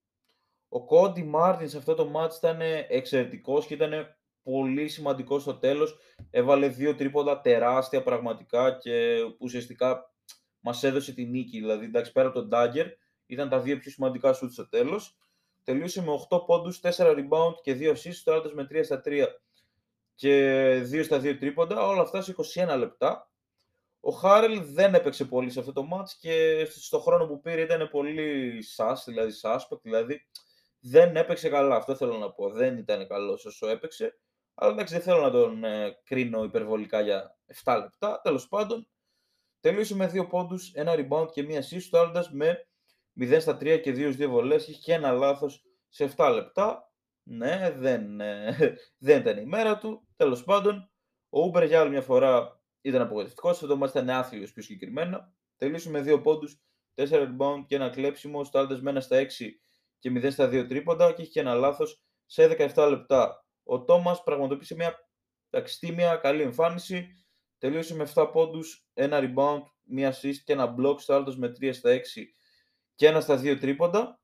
Ο 0.69 0.77
Cody 0.89 1.33
Martin 1.33 1.63
σε 1.65 1.77
αυτό 1.77 1.95
το 1.95 2.11
match 2.15 2.35
ήταν 2.37 2.61
εξαιρετικός 2.87 3.65
και 3.65 3.73
ήταν 3.73 4.17
πολύ 4.43 4.87
σημαντικός 4.87 5.41
στο 5.41 5.57
τέλος. 5.57 5.97
Έβαλε 6.29 6.67
δύο 6.67 6.95
τρίποντα 6.95 7.41
τεράστια 7.41 8.03
πραγματικά 8.03 8.77
και 8.77 9.17
ουσιαστικά 9.39 10.13
μας 10.59 10.83
έδωσε 10.83 11.13
τη 11.13 11.25
νίκη. 11.25 11.59
Δηλαδή, 11.59 11.85
εντάξει, 11.85 12.11
πέρα 12.11 12.27
από 12.27 12.39
τον 12.39 12.49
Dagger, 12.51 12.85
ήταν 13.25 13.49
τα 13.49 13.59
δύο 13.59 13.77
πιο 13.77 13.91
σημαντικά 13.91 14.33
σου 14.33 14.51
στο 14.51 14.69
τέλος. 14.69 15.17
Τελείωσε 15.63 16.01
με 16.01 16.11
8 16.29 16.45
πόντους, 16.45 16.79
4 16.79 16.89
rebound 16.97 17.53
και 17.61 17.73
2 17.73 17.91
assists, 17.91 18.21
τώρα 18.23 18.41
με 18.53 18.67
3 18.69 18.83
στα 18.83 19.01
3 19.05 19.27
και 20.15 20.75
2 20.91 21.03
στα 21.03 21.19
2 21.19 21.37
τρίποντα, 21.39 21.87
όλα 21.87 22.01
αυτά 22.01 22.21
σε 22.21 22.35
21 22.53 22.77
λεπτά. 22.77 23.27
Ο 23.99 24.11
Χάρελ 24.11 24.63
δεν 24.63 24.93
έπαιξε 24.93 25.25
πολύ 25.25 25.49
σε 25.49 25.59
αυτό 25.59 25.73
το 25.73 25.83
μάτς 25.83 26.17
και 26.17 26.65
στο 26.69 26.99
χρόνο 26.99 27.25
που 27.25 27.39
πήρε 27.39 27.61
ήταν 27.61 27.89
πολύ 27.91 28.61
σάς, 28.61 29.03
δηλαδή 29.07 29.31
suspect, 29.41 29.81
δηλαδή 29.81 30.21
δεν 30.79 31.15
έπαιξε 31.15 31.49
καλά, 31.49 31.75
αυτό 31.75 31.95
θέλω 31.95 32.17
να 32.17 32.31
πω. 32.31 32.49
Δεν 32.49 32.77
ήταν 32.77 33.07
καλός 33.07 33.45
όσο 33.45 33.67
έπαιξε, 33.67 34.17
αλλά 34.53 34.71
εντάξει 34.73 34.93
δεν 34.93 35.03
θέλω 35.03 35.21
να 35.21 35.31
τον 35.31 35.63
ε, 35.63 35.99
κρίνω 36.03 36.43
υπερβολικά 36.43 37.01
για 37.01 37.37
7 37.63 37.77
λεπτά. 37.81 38.21
Τέλος 38.23 38.47
πάντων, 38.47 38.87
τελείωσε 39.59 39.95
με 39.95 40.11
2 40.13 40.29
πόντους, 40.29 40.71
ένα 40.73 40.93
rebound 40.95 41.27
και 41.31 41.43
μία 41.43 41.61
assist, 41.61 41.87
το 41.89 42.11
με 42.31 42.67
0 43.19 43.37
στα 43.39 43.57
3 43.61 43.79
και 43.81 43.91
2 43.91 44.25
2 44.25 44.27
βολές, 44.27 44.67
είχε 44.67 44.79
και 44.79 44.93
ένα 44.93 45.11
λάθος 45.11 45.65
σε 45.89 46.13
7 46.17 46.31
λεπτά. 46.33 46.91
Ναι, 47.23 47.73
δεν, 47.77 48.19
ε, 48.21 48.55
δεν 49.05 49.19
ήταν 49.19 49.37
η 49.37 49.45
μέρα 49.45 49.77
του. 49.77 50.07
Τέλος 50.15 50.43
πάντων, 50.43 50.91
ο 51.29 51.41
Ούμπερ 51.41 51.63
για 51.63 51.79
άλλη 51.79 51.89
μια 51.89 52.01
φορά 52.01 52.61
ήταν 52.81 53.01
απογοητευτικός. 53.01 53.51
Αυτό 53.51 53.67
το 53.67 53.85
ήταν 53.85 54.09
άθλιος 54.09 54.53
πιο 54.53 54.63
συγκεκριμένα. 54.63 55.33
Τελείωσε 55.57 55.89
με 55.89 56.01
δύο 56.01 56.21
πόντους, 56.21 56.61
4 56.95 57.05
rebound 57.09 57.63
και 57.67 57.75
ένα 57.75 57.89
κλέψιμο. 57.89 58.43
Σούταρε 58.43 58.81
με 58.81 58.89
ένα 58.89 59.01
στα 59.01 59.17
6 59.17 59.25
και 59.99 60.11
0 60.11 60.31
στα 60.31 60.47
2 60.47 60.67
τρίποντα 60.67 61.11
και 61.11 61.21
είχε 61.21 61.31
και 61.31 61.39
ένα 61.39 61.53
λάθος 61.53 62.03
σε 62.25 62.47
17 62.75 62.87
λεπτά. 62.89 63.45
Ο 63.63 63.83
Τόμας 63.83 64.23
πραγματοποίησε 64.23 64.75
μια 64.75 65.09
ταξιτήμια 65.49 66.15
καλή 66.15 66.41
εμφάνιση. 66.41 67.07
Τελείωσε 67.57 67.95
με 67.95 68.07
7 68.13 68.29
πόντους, 68.31 68.87
ένα 68.93 69.19
rebound, 69.21 69.61
μία 69.83 70.13
assist 70.13 70.35
και 70.45 70.53
ένα 70.53 70.75
block 70.79 70.95
στο 70.99 71.13
άλλο 71.13 71.35
με 71.37 71.51
3 71.59 71.73
στα 71.73 71.91
6 71.91 71.99
και 72.95 73.07
ένα 73.07 73.21
στα 73.21 73.39
2 73.39 73.57
τρίποντα 73.59 74.19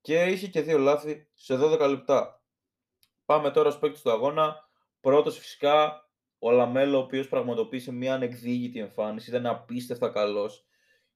και 0.00 0.24
είχε 0.24 0.46
και 0.46 0.60
δύο 0.60 0.78
λάθη 0.78 1.28
σε 1.34 1.54
12 1.60 1.88
λεπτά. 1.88 2.42
Πάμε 3.24 3.50
τώρα 3.50 3.70
στους 3.70 3.80
παίκτες 3.80 4.02
του 4.02 4.10
αγώνα. 4.10 4.68
Πρώτος 5.00 5.38
φυσικά 5.38 6.08
ο 6.38 6.50
Λαμέλο, 6.50 6.96
ο 6.96 7.00
οποίος 7.00 7.28
πραγματοποίησε 7.28 7.92
μια 7.92 8.14
ανεκδίγητη 8.14 8.78
εμφάνιση, 8.78 9.30
ήταν 9.30 9.46
απίστευτα 9.46 10.08
καλός. 10.08 10.64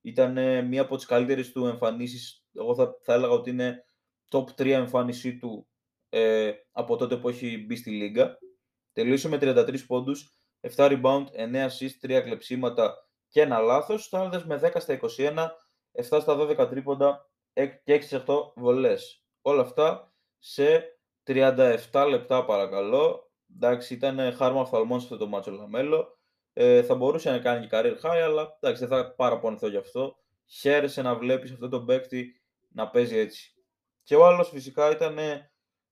Ήταν 0.00 0.66
μία 0.66 0.82
από 0.82 0.96
τις 0.96 1.06
καλύτερες 1.06 1.52
του 1.52 1.66
εμφανίσεις, 1.66 2.46
εγώ 2.54 2.74
θα, 2.74 2.98
θα 3.02 3.12
έλεγα 3.12 3.32
ότι 3.32 3.50
είναι 3.50 3.84
top 4.30 4.44
3 4.44 4.66
εμφάνισή 4.66 5.36
του 5.36 5.68
ε, 6.08 6.52
από 6.72 6.96
τότε 6.96 7.16
που 7.16 7.28
έχει 7.28 7.64
μπει 7.66 7.76
στη 7.76 7.90
Λίγκα. 7.90 8.38
Τελείωσε 8.92 9.28
με 9.28 9.38
33 9.40 9.86
πόντους, 9.86 10.38
7 10.60 10.74
rebound, 10.76 11.24
9 11.24 11.68
assist, 11.68 12.18
3 12.18 12.20
κλεψίματα 12.22 13.08
και 13.28 13.40
ένα 13.40 13.58
λάθος. 13.58 14.04
Σούταρε 14.04 14.44
με 14.44 14.60
10 14.62 14.80
στα 14.80 14.92
21, 14.92 15.48
7 15.94 16.02
στα 16.02 16.36
12 16.38 16.68
τρίποντα 16.70 17.28
και 17.84 18.04
6 18.10 18.24
8 18.26 18.52
βολές. 18.54 19.24
Όλα 19.42 19.62
αυτά 19.62 20.12
σε 20.38 20.98
37 21.26 22.06
λεπτά 22.08 22.44
παρακαλώ. 22.44 23.30
Εντάξει, 23.54 23.94
ήταν 23.94 24.32
χάρμα 24.32 24.60
οφθαλμών 24.60 25.00
σε 25.00 25.04
αυτό 25.04 25.16
το 25.16 25.26
ματς 25.26 25.46
ο 25.46 25.50
Λαμέλο. 25.50 26.18
Ε, 26.52 26.82
θα 26.82 26.94
μπορούσε 26.94 27.30
να 27.30 27.38
κάνει 27.38 27.66
και 27.66 27.76
career 27.76 28.00
high, 28.02 28.20
αλλά 28.22 28.58
εντάξει, 28.60 28.86
δεν 28.86 28.98
θα 28.98 29.14
παραπονηθώ 29.14 29.68
γι' 29.68 29.76
αυτό. 29.76 30.16
Χαίρεσαι 30.46 31.02
να 31.02 31.14
βλέπεις 31.14 31.52
αυτό 31.52 31.68
τον 31.68 31.86
παίκτη 31.86 32.42
να 32.68 32.90
παίζει 32.90 33.16
έτσι. 33.16 33.54
Και 34.02 34.16
ο 34.16 34.26
άλλος 34.26 34.48
φυσικά 34.48 34.90
ήταν 34.90 35.18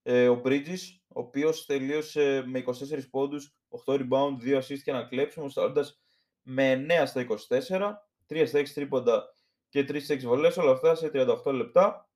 ε, 0.01 0.29
ο 0.29 0.41
Bridges, 0.45 0.79
ο 1.07 1.19
οποίος 1.19 1.65
τελείωσε 1.65 2.43
με 2.45 2.63
24 2.65 2.71
πόντους, 3.09 3.55
8 3.85 3.93
rebound, 3.93 4.37
2 4.43 4.57
assist 4.57 4.79
και 4.83 4.91
ένα 4.91 5.03
κλέψιμο, 5.03 5.49
σταρώντας 5.49 6.01
με 6.41 6.85
9 6.89 7.03
στα 7.05 7.21
24, 7.21 7.93
3 8.27 8.47
στα 8.47 8.59
6 8.59 8.73
τρίποντα 8.73 9.33
και 9.73 9.85
3 9.89 10.01
στα 10.01 10.13
6 10.13 10.19
βολές, 10.19 10.57
όλα 10.57 10.71
αυτά 10.71 10.95
σε 10.95 11.11
38 11.13 11.53
λεπτά. 11.53 12.09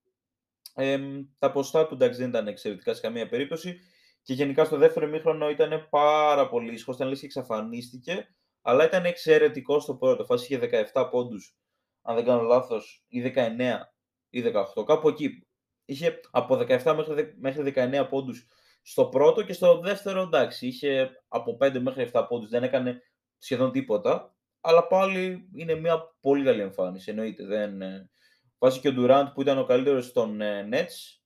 Ε, 0.75 0.99
τα 1.39 1.51
ποστά 1.51 1.87
του 1.87 1.93
εντάξει 1.93 2.19
δεν 2.19 2.29
ήταν 2.29 2.47
εξαιρετικά 2.47 2.93
σε 2.93 3.01
καμία 3.01 3.27
περίπτωση 3.27 3.79
και 4.21 4.33
γενικά 4.33 4.65
στο 4.65 4.77
δεύτερο 4.77 5.07
ημίχρονο 5.07 5.49
ήταν 5.49 5.87
πάρα 5.89 6.49
πολύ 6.49 6.73
ήσυχος, 6.73 6.95
ήταν 6.95 7.07
λες 7.07 7.19
και 7.19 7.25
εξαφανίστηκε, 7.25 8.35
αλλά 8.61 8.85
ήταν 8.85 9.05
εξαιρετικό 9.05 9.79
στο 9.79 9.95
πρώτο. 9.95 10.25
Φάση 10.25 10.53
είχε 10.53 10.89
17 10.93 11.07
πόντους, 11.11 11.55
αν 12.01 12.15
δεν 12.15 12.25
κάνω 12.25 12.41
λάθος, 12.41 13.05
ή 13.07 13.21
19 13.21 13.93
ή 14.29 14.41
18, 14.41 14.83
κάπου 14.85 15.07
εκεί. 15.07 15.47
Είχε 15.85 16.19
από 16.31 16.55
17 16.55 16.93
μέχρι, 16.95 17.35
μέχρι 17.39 17.73
19 17.75 18.07
πόντους 18.09 18.45
στο 18.81 19.05
πρώτο 19.05 19.43
και 19.43 19.53
στο 19.53 19.79
δεύτερο 19.79 20.21
εντάξει, 20.21 20.67
είχε 20.67 21.09
από 21.27 21.57
5 21.59 21.79
μέχρι 21.79 22.09
7 22.13 22.25
πόντους, 22.29 22.49
δεν 22.49 22.63
έκανε 22.63 23.01
σχεδόν 23.37 23.71
τίποτα, 23.71 24.36
αλλά 24.67 24.87
πάλι 24.87 25.49
είναι 25.55 25.75
μια 25.75 26.15
πολύ 26.21 26.43
καλή 26.43 26.61
εμφάνιση, 26.61 27.09
εννοείται. 27.09 27.45
Δεν... 27.45 27.81
Ε, 27.81 28.09
βάσει 28.57 28.79
και 28.79 28.89
ο 28.89 28.93
Durant 28.97 29.31
που 29.33 29.41
ήταν 29.41 29.57
ο 29.57 29.65
καλύτερος 29.65 30.11
των 30.11 30.41
ε, 30.41 30.69
Nets, 30.71 31.19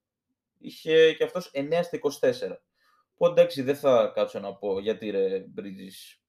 είχε 0.57 1.13
και 1.13 1.23
αυτός 1.23 1.51
9 1.53 1.79
στα 1.81 1.99
24. 2.49 2.55
Οπότε 3.13 3.41
εντάξει, 3.41 3.61
δεν 3.61 3.75
θα 3.75 4.11
κάτσω 4.15 4.39
να 4.39 4.55
πω 4.55 4.79
γιατί 4.79 5.09
ρε 5.09 5.45
Bridges 5.57 6.19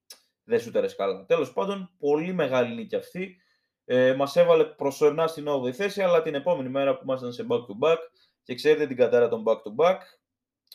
δεν 0.45 0.61
σου 0.61 0.71
τερες 0.71 0.97
καλά. 0.97 1.25
Τέλος 1.25 1.53
πάντων, 1.53 1.91
πολύ 1.99 2.33
μεγάλη 2.33 2.75
νίκη 2.75 2.97
αυτή. 2.97 3.37
Ε, 3.85 4.15
μας 4.15 4.37
έβαλε 4.37 4.65
προσωρινά 4.65 5.27
στην 5.27 5.47
8η 5.49 5.73
θέση, 5.73 6.03
αλλά 6.03 6.23
την 6.23 6.35
επόμενη 6.35 6.69
μέρα 6.69 6.97
που 6.97 7.03
ήμασταν 7.03 7.33
σε 7.33 7.47
back-to-back 7.49 7.99
και 8.43 8.55
ξέρετε 8.55 8.87
την 8.87 8.97
κατάρα 8.97 9.29
των 9.29 9.45
back-to-back, 9.47 9.99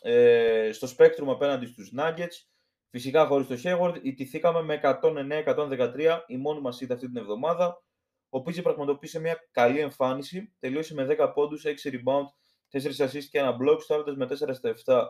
ε, 0.01 0.69
στο 0.71 0.87
Spectrum 0.97 1.27
απέναντι 1.27 1.65
στους 1.65 1.93
Nuggets, 1.97 2.47
φυσικά 2.89 3.25
χωρίς 3.25 3.47
το 3.47 3.55
Hayward, 3.63 3.99
ιτηθήκαμε 4.01 4.61
με 4.61 4.79
109-113, 4.83 6.19
η 6.27 6.37
μόνη 6.37 6.61
μας 6.61 6.81
ήταν 6.81 6.95
αυτή 6.95 7.07
την 7.07 7.17
εβδομάδα. 7.17 7.83
Ο 8.29 8.41
Πίτζε 8.41 8.61
πραγματοποίησε 8.61 9.19
μια 9.19 9.47
καλή 9.51 9.79
εμφάνιση, 9.79 10.55
τελείωσε 10.59 10.93
με 10.93 11.15
10 11.19 11.31
πόντους, 11.33 11.65
6 11.65 11.89
rebound, 11.91 12.25
4 12.71 13.05
assists 13.05 13.23
και 13.31 13.39
ένα 13.39 13.57
block, 13.61 13.77
στάροντας 13.81 14.15
με 14.15 14.25
4 14.25 14.53
στα 14.53 14.73
7 14.85 15.05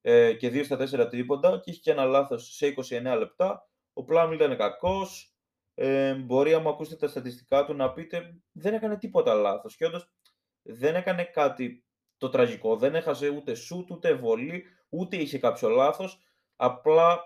ε, 0.00 0.32
και 0.32 0.48
2 0.48 0.64
στα 0.64 1.04
4 1.04 1.10
τρίποντα 1.10 1.60
και 1.60 1.70
είχε 1.70 1.80
και 1.80 1.90
ένα 1.90 2.04
λάθος 2.04 2.54
σε 2.54 2.74
29 2.76 3.16
λεπτά. 3.18 3.68
Ο 3.92 4.04
Πλάμ 4.04 4.32
ήταν 4.32 4.56
κακός, 4.56 5.34
ε, 5.74 6.14
μπορεί 6.14 6.54
άμα 6.54 6.70
ακούσετε 6.70 6.96
τα 6.96 7.08
στατιστικά 7.08 7.64
του 7.64 7.74
να 7.74 7.92
πείτε 7.92 8.40
δεν 8.52 8.74
έκανε 8.74 8.98
τίποτα 8.98 9.34
λάθος 9.34 9.76
και 9.76 9.84
όντως 9.84 10.12
δεν 10.62 10.94
έκανε 10.94 11.24
κάτι 11.24 11.84
το 12.16 12.28
τραγικό, 12.28 12.76
δεν 12.76 12.94
έχασε 12.94 13.28
ούτε 13.28 13.54
σούτ, 13.54 13.90
ούτε 13.90 14.14
βολή, 14.14 14.64
ούτε 14.88 15.16
είχε 15.16 15.38
κάποιο 15.38 15.68
λάθος, 15.68 16.18
απλά 16.56 17.20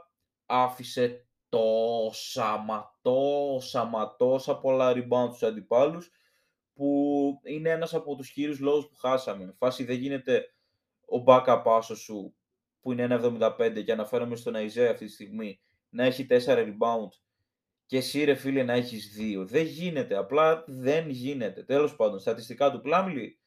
άφησε 0.47 1.29
τόσα 1.49 2.57
μα 2.57 2.99
τόσα 3.03 3.85
μα 3.85 4.17
τόσα 4.17 4.59
πολλά 4.59 4.93
rebound 4.93 5.29
στους 5.29 5.43
αντιπάλους 5.43 6.11
που 6.75 7.41
είναι 7.43 7.71
ένας 7.71 7.95
από 7.95 8.17
τους 8.17 8.31
κύριους 8.31 8.61
λόγους 8.61 8.89
που 8.89 8.97
χάσαμε. 8.97 9.55
Φάση 9.57 9.85
δεν 9.85 9.97
γίνεται 9.97 10.55
ο 11.01 11.23
backup 11.27 11.63
άσο 11.65 11.97
σου 11.97 12.35
που 12.81 12.93
είναι 12.93 13.19
1,75 13.23 13.83
και 13.85 13.93
αναφέρομαι 13.93 14.37
στον 14.37 14.55
Αϊζέ 14.55 14.89
αυτή 14.89 15.05
τη 15.05 15.13
στιγμή 15.13 15.61
να 15.89 16.05
έχει 16.05 16.27
4 16.31 16.45
rebound 16.47 17.09
και 17.87 17.97
εσύ 17.97 18.25
ρε 18.25 18.35
φίλε 18.35 18.63
να 18.63 18.73
έχεις 18.73 19.17
2. 19.19 19.45
Δεν 19.47 19.65
γίνεται, 19.65 20.17
απλά 20.17 20.65
δεν 20.67 21.09
γίνεται. 21.09 21.63
Τέλος 21.63 21.97
πάντων, 21.97 22.19
στατιστικά 22.19 22.71
του 22.71 22.81
Πλάμλι, 22.81 23.41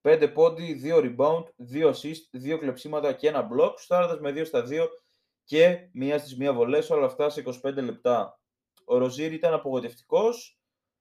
5 0.00 0.30
πόντι, 0.34 0.80
2 0.84 0.98
rebound, 0.98 1.44
2 1.72 1.92
assist, 1.92 2.52
2 2.54 2.58
κλεψίματα 2.58 3.12
και 3.12 3.28
ένα 3.28 3.48
block, 3.52 3.72
στάροντας 3.76 4.20
με 4.20 4.32
2 4.32 4.44
στα 4.44 4.62
2 4.62 4.88
και 5.44 5.88
μία 5.92 6.18
στις 6.18 6.36
μία 6.36 6.52
βολές, 6.52 6.90
όλα 6.90 7.06
αυτά 7.06 7.30
σε 7.30 7.40
25 7.40 7.82
λεπτά. 7.82 8.40
Ο 8.84 8.98
Ροζίρι 8.98 9.34
ήταν 9.34 9.52
απογοητευτικός, 9.52 10.60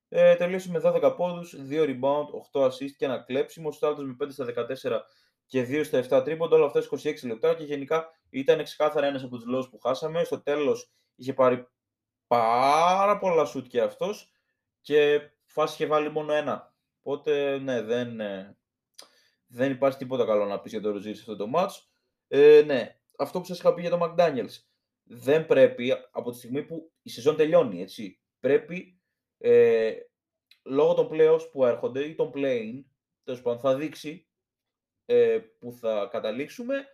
ε, 0.09 0.35
τελείωσε 0.35 0.71
με 0.71 0.79
12 0.79 1.15
πόντους, 1.15 1.55
2 1.55 1.83
rebound, 1.83 2.25
8 2.31 2.65
assist 2.65 2.91
και 2.97 3.05
ένα 3.05 3.23
κλέψιμο, 3.23 3.71
στάροντας 3.71 4.05
με 4.05 4.13
5 4.13 4.33
στα 4.33 4.45
14 4.45 5.05
και 5.45 5.63
2 5.63 5.83
στα 5.83 5.97
7 5.97 6.23
τρίποντα, 6.23 6.55
όλα 6.55 6.65
αυτά 6.65 6.81
σε 6.81 6.87
26 6.87 7.27
λεπτά 7.27 7.53
και 7.53 7.63
γενικά 7.63 8.09
ήταν 8.29 8.63
ξεκάθαρα 8.63 9.05
ένας 9.05 9.23
από 9.23 9.35
τους 9.35 9.45
λόγους 9.45 9.69
που 9.69 9.79
χάσαμε. 9.79 10.23
Στο 10.23 10.41
τέλος 10.41 10.91
είχε 11.15 11.33
πάρει 11.33 11.67
πάρα 12.27 13.17
πολλά 13.17 13.45
σουτ 13.45 13.67
και 13.67 13.81
αυτός 13.81 14.31
και 14.81 15.21
φάση 15.45 15.73
είχε 15.73 15.85
βάλει 15.85 16.11
μόνο 16.11 16.33
ένα. 16.33 16.73
Οπότε 17.01 17.57
ναι, 17.57 17.81
δεν, 17.81 18.19
ε, 18.19 18.57
δεν 19.47 19.71
υπάρχει 19.71 19.97
τίποτα 19.97 20.25
καλό 20.25 20.45
να 20.45 20.59
πεις 20.59 20.71
για 20.71 20.81
το 20.81 20.91
Ροζίρι 20.91 21.15
σε 21.15 21.21
αυτό 21.21 21.35
το 21.35 21.51
match. 21.55 21.71
Ε, 22.27 22.61
ναι, 22.65 23.00
αυτό 23.21 23.39
που 23.39 23.45
σας 23.45 23.59
είχα 23.59 23.73
πει 23.73 23.81
για 23.81 23.89
το 23.89 23.99
McDaniels. 24.01 24.63
Δεν 25.03 25.45
πρέπει, 25.45 25.93
από 26.11 26.31
τη 26.31 26.37
στιγμή 26.37 26.63
που 26.63 26.91
η 27.01 27.09
σεζόν 27.09 27.35
τελειώνει, 27.35 27.81
έτσι, 27.81 28.21
πρέπει 28.39 29.01
ε, 29.37 29.93
λόγω 30.63 30.93
των 30.93 31.09
playoffs 31.11 31.49
που 31.51 31.65
έρχονται 31.65 32.03
ή 32.03 32.15
των 32.15 32.31
play-in, 32.35 32.83
πάντων 33.23 33.59
θα 33.59 33.75
δείξει 33.75 34.27
ε, 35.05 35.39
που 35.59 35.73
θα 35.73 36.07
καταλήξουμε. 36.11 36.85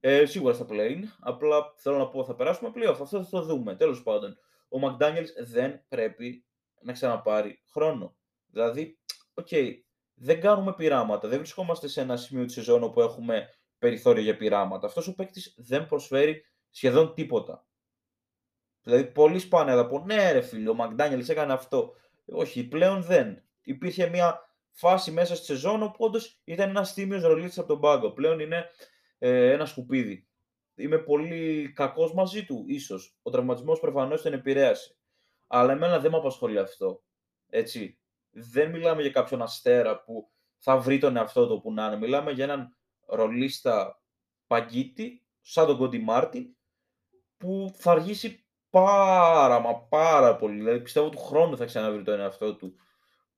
Ε, 0.00 0.26
σίγουρα 0.26 0.54
στα 0.54 0.66
play 0.68 0.96
απλά 1.20 1.74
θέλω 1.76 1.98
να 1.98 2.08
πω 2.08 2.24
θα 2.24 2.34
περάσουμε 2.34 2.72
playoff, 2.74 2.96
αυτό 3.00 3.24
θα 3.24 3.30
το 3.30 3.42
δούμε. 3.42 3.76
Τέλος 3.76 4.02
πάντων, 4.02 4.38
ο 4.68 4.78
McDaniels 4.82 5.44
δεν 5.46 5.84
πρέπει 5.88 6.46
να 6.80 6.92
ξαναπάρει 6.92 7.62
χρόνο. 7.72 8.16
Δηλαδή, 8.46 8.98
OK, 9.34 9.46
okay, 9.50 9.74
δεν 10.14 10.40
κάνουμε 10.40 10.74
πειράματα, 10.74 11.28
δεν 11.28 11.38
βρισκόμαστε 11.38 11.88
σε 11.88 12.00
ένα 12.00 12.16
σημείο 12.16 12.44
τη 12.44 12.52
σεζόν 12.52 12.82
όπου 12.82 13.00
έχουμε 13.00 13.48
περιθώριο 13.82 14.22
για 14.22 14.36
πειράματα. 14.36 14.86
Αυτός 14.86 15.08
ο 15.08 15.14
παίκτης 15.14 15.54
δεν 15.56 15.86
προσφέρει 15.86 16.44
σχεδόν 16.70 17.14
τίποτα. 17.14 17.66
Δηλαδή, 18.82 19.04
πολύ 19.04 19.38
σπάνια 19.38 19.74
θα 19.74 19.86
πω, 19.86 19.98
ναι 19.98 20.32
ρε 20.32 20.40
φίλε, 20.40 20.70
ο 20.70 20.76
McDaniels 20.78 21.28
έκανε 21.28 21.52
αυτό. 21.52 21.94
Όχι, 22.24 22.68
πλέον 22.68 23.02
δεν. 23.02 23.42
Υπήρχε 23.62 24.08
μια 24.08 24.40
φάση 24.70 25.10
μέσα 25.10 25.36
στη 25.36 25.44
σεζόν 25.44 25.82
όπου 25.82 26.04
όντως 26.04 26.40
ήταν 26.44 26.68
ένας 26.68 26.94
τίμιο 26.94 27.28
ρολίτη 27.28 27.58
από 27.58 27.68
τον 27.68 27.80
πάγκο. 27.80 28.10
Πλέον 28.10 28.40
είναι 28.40 28.70
ε, 29.18 29.52
ένα 29.52 29.66
σκουπίδι. 29.66 30.28
Είμαι 30.74 30.98
πολύ 30.98 31.72
κακός 31.74 32.14
μαζί 32.14 32.44
του, 32.44 32.64
ίσως. 32.68 33.16
Ο 33.22 33.30
τραυματισμός 33.30 33.80
προφανώς 33.80 34.22
τον 34.22 34.32
επηρέασε. 34.32 34.96
Αλλά 35.46 35.72
εμένα 35.72 35.98
δεν 35.98 36.10
με 36.10 36.16
απασχολεί 36.16 36.58
αυτό. 36.58 37.02
Έτσι. 37.48 37.98
Δεν 38.30 38.70
μιλάμε 38.70 39.02
για 39.02 39.10
κάποιον 39.10 39.42
αστέρα 39.42 40.02
που 40.02 40.30
θα 40.58 40.78
βρει 40.78 40.98
τον 40.98 41.16
εαυτό 41.16 41.46
του 41.46 41.60
που 41.60 41.72
να 41.72 41.86
είναι. 41.86 41.96
Μιλάμε 41.96 42.30
για 42.30 42.44
έναν 42.44 42.76
ρολίστα 43.14 44.02
παγκίτη, 44.46 45.26
σαν 45.40 45.66
τον 45.66 45.76
Κόντι 45.76 45.98
Μάρτιν, 45.98 46.56
που 47.36 47.70
θα 47.74 47.90
αργήσει 47.90 48.46
πάρα 48.70 49.60
μα 49.60 49.74
πάρα 49.74 50.36
πολύ. 50.36 50.56
Δηλαδή 50.56 50.80
πιστεύω 50.80 51.08
του 51.08 51.18
χρόνου 51.18 51.56
θα 51.56 51.64
ξαναβρει 51.64 52.02
τον 52.02 52.20
εαυτό 52.20 52.56
του 52.56 52.74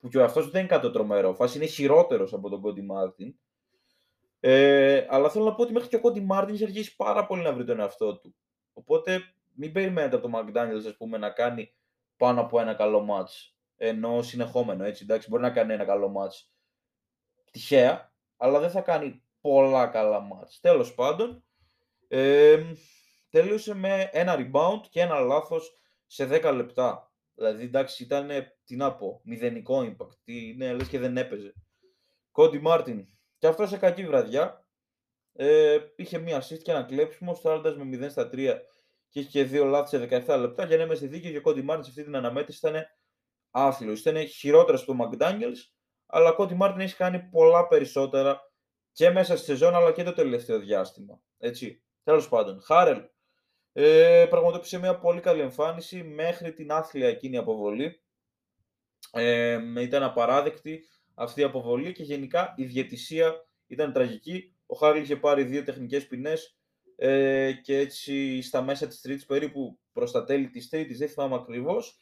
που 0.04 0.10
και 0.10 0.18
ο 0.18 0.24
αυτό 0.24 0.42
δεν 0.42 0.60
είναι 0.60 0.68
κάτι 0.68 0.90
τρομερό. 0.90 1.34
Φάση 1.34 1.56
είναι 1.56 1.66
χειρότερος 1.66 2.32
από 2.32 2.48
τον 2.48 2.60
Κόντι 2.60 2.82
Μάρτιν. 2.82 3.34
Ε, 4.40 5.06
αλλά 5.08 5.30
θέλω 5.30 5.44
να 5.44 5.54
πω 5.54 5.62
ότι 5.62 5.72
μέχρι 5.72 5.88
και 5.88 5.96
ο 5.96 6.00
Κόντι 6.00 6.20
Μάρτιν 6.20 6.54
έχει 6.54 6.64
αργήσει 6.64 6.96
πάρα 6.96 7.26
πολύ 7.26 7.42
να 7.42 7.52
βρει 7.52 7.64
τον 7.64 7.80
εαυτό 7.80 8.18
του. 8.18 8.36
Οπότε 8.72 9.22
μην 9.54 9.72
περιμένετε 9.72 10.16
από 10.16 10.30
τον 10.30 10.46
McDaniels 10.46 10.86
ας 10.86 10.96
πούμε, 10.96 11.18
να 11.18 11.30
κάνει 11.30 11.74
πάνω 12.16 12.40
από 12.40 12.60
ένα 12.60 12.74
καλό 12.74 13.06
match. 13.10 13.52
Ενώ 13.76 14.22
συνεχόμενο 14.22 14.84
έτσι. 14.84 15.02
Εντάξει, 15.02 15.28
μπορεί 15.28 15.42
να 15.42 15.50
κάνει 15.50 15.72
ένα 15.72 15.84
καλό 15.84 16.12
match 16.16 16.48
τυχαία, 17.50 18.12
αλλά 18.36 18.60
δεν 18.60 18.70
θα 18.70 18.80
κάνει 18.80 19.23
πολλά 19.44 19.86
καλά 19.86 20.20
match. 20.20 20.58
Τέλος 20.60 20.94
πάντων, 20.94 21.44
Ε, 22.08 22.64
τελείωσε 23.30 23.74
με 23.74 24.08
ένα 24.12 24.36
rebound 24.38 24.80
και 24.90 25.00
ένα 25.00 25.18
λάθος 25.18 25.78
σε 26.06 26.26
10 26.26 26.52
λεπτά. 26.54 27.12
Δηλαδή, 27.34 27.64
εντάξει, 27.64 28.02
ήταν, 28.02 28.28
τι 28.64 28.76
να 28.76 28.94
πω, 28.94 29.20
μηδενικό 29.24 29.80
impact. 29.80 30.16
Τι, 30.24 30.54
ναι, 30.56 30.72
λες 30.72 30.88
και 30.88 30.98
δεν 30.98 31.16
έπαιζε. 31.16 31.52
Κόντι 32.30 32.58
Μάρτιν. 32.58 33.06
Και 33.38 33.46
αυτό 33.46 33.66
σε 33.66 33.76
κακή 33.76 34.06
βραδιά. 34.06 34.66
Ε, 35.32 35.78
είχε 35.96 36.18
μία 36.18 36.42
assist 36.42 36.58
και 36.62 36.70
ένα 36.70 36.82
κλέψιμο, 36.82 37.34
σουτάροντας 37.34 37.76
με 37.76 37.84
0 37.84 38.10
στα 38.10 38.28
3 38.28 38.60
και 39.08 39.20
είχε 39.20 39.28
και 39.28 39.44
δύο 39.44 39.64
λάθη 39.64 39.88
σε 39.88 40.24
17 40.26 40.38
λεπτά. 40.38 40.64
Για 40.64 40.76
να 40.76 40.82
είμαστε 40.82 41.06
δίκαιοι 41.06 41.38
ο 41.38 41.40
Κόντι 41.40 41.62
Μάρτιν 41.62 41.84
σε 41.84 41.90
αυτή 41.90 42.04
την 42.04 42.16
αναμέτρηση 42.16 42.66
ήταν 42.66 42.84
άθλιος. 43.50 44.00
Ήταν 44.00 44.26
χειρότερος 44.26 44.80
στο 44.80 44.96
McDaniels, 45.00 45.58
αλλά 46.06 46.30
ο 46.30 46.34
Κόντι 46.34 46.54
Μάρτιν 46.54 46.80
έχει 46.80 46.96
κάνει 46.96 47.18
πολλά 47.30 47.68
περισσότερα 47.68 48.52
και 48.94 49.10
μέσα 49.10 49.36
στη 49.36 49.46
σεζόν 49.46 49.74
αλλά 49.74 49.92
και 49.92 50.02
το 50.02 50.12
τελευταίο 50.12 50.58
διάστημα. 50.58 51.20
Έτσι. 51.38 51.82
Τέλος 52.04 52.28
πάντων, 52.28 52.60
Χάρελ 52.60 53.02
ε, 53.72 54.26
πραγματοποίησε 54.30 54.78
μια 54.78 54.98
πολύ 54.98 55.20
καλή 55.20 55.40
εμφάνιση 55.40 56.02
μέχρι 56.02 56.52
την 56.52 56.72
άθλια 56.72 57.08
εκείνη 57.08 57.36
αποβολή. 57.36 58.02
Ε, 59.12 59.60
ήταν 59.80 60.02
απαράδεκτη 60.02 60.84
αυτή 61.14 61.40
η 61.40 61.44
αποβολή 61.44 61.92
και 61.92 62.02
γενικά 62.02 62.54
η 62.56 62.64
διαιτησία 62.64 63.46
ήταν 63.66 63.92
τραγική. 63.92 64.54
Ο 64.66 64.76
Χάρελ 64.76 65.02
είχε 65.02 65.16
πάρει 65.16 65.44
δύο 65.44 65.62
τεχνικές 65.62 66.06
ποινές 66.06 66.58
ε, 66.96 67.52
και 67.52 67.78
έτσι 67.78 68.42
στα 68.42 68.62
μέσα 68.62 68.86
της 68.86 69.00
τρίτης, 69.00 69.26
περίπου 69.26 69.78
προς 69.92 70.12
τα 70.12 70.24
τέλη 70.24 70.50
της 70.50 70.68
τρίτης, 70.68 70.98
δεν 70.98 71.08
θυμάμαι 71.08 71.34
ακριβώς, 71.34 72.00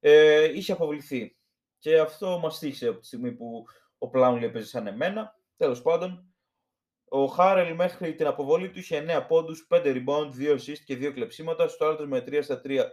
ε, 0.00 0.44
είχε 0.44 0.72
αποβληθεί. 0.72 1.36
Και 1.78 1.98
αυτό 1.98 2.38
μας 2.38 2.58
στοίχισε 2.58 2.88
από 2.88 2.98
τη 2.98 3.06
στιγμή 3.06 3.32
που 3.32 3.64
ο 3.98 4.08
Πλάμλι 4.08 4.44
έπαιζε 4.44 4.66
σαν 4.66 4.86
εμένα. 4.86 5.36
Τέλος 5.56 5.82
πάντων, 5.82 6.27
ο 7.08 7.26
Χάρελ 7.26 7.74
μέχρι 7.74 8.14
την 8.14 8.26
αποβολή 8.26 8.70
του 8.70 8.78
είχε 8.78 9.04
9 9.08 9.26
πόντους, 9.28 9.66
5 9.70 9.82
rebound, 9.84 10.30
2 10.38 10.52
assist 10.52 10.78
και 10.84 10.96
2 10.96 11.12
κλεψίματα. 11.12 11.68
Σουτάροντας 11.68 12.06
με 12.06 12.24
3 12.26 12.42
στα 12.42 12.60
3 12.64 12.84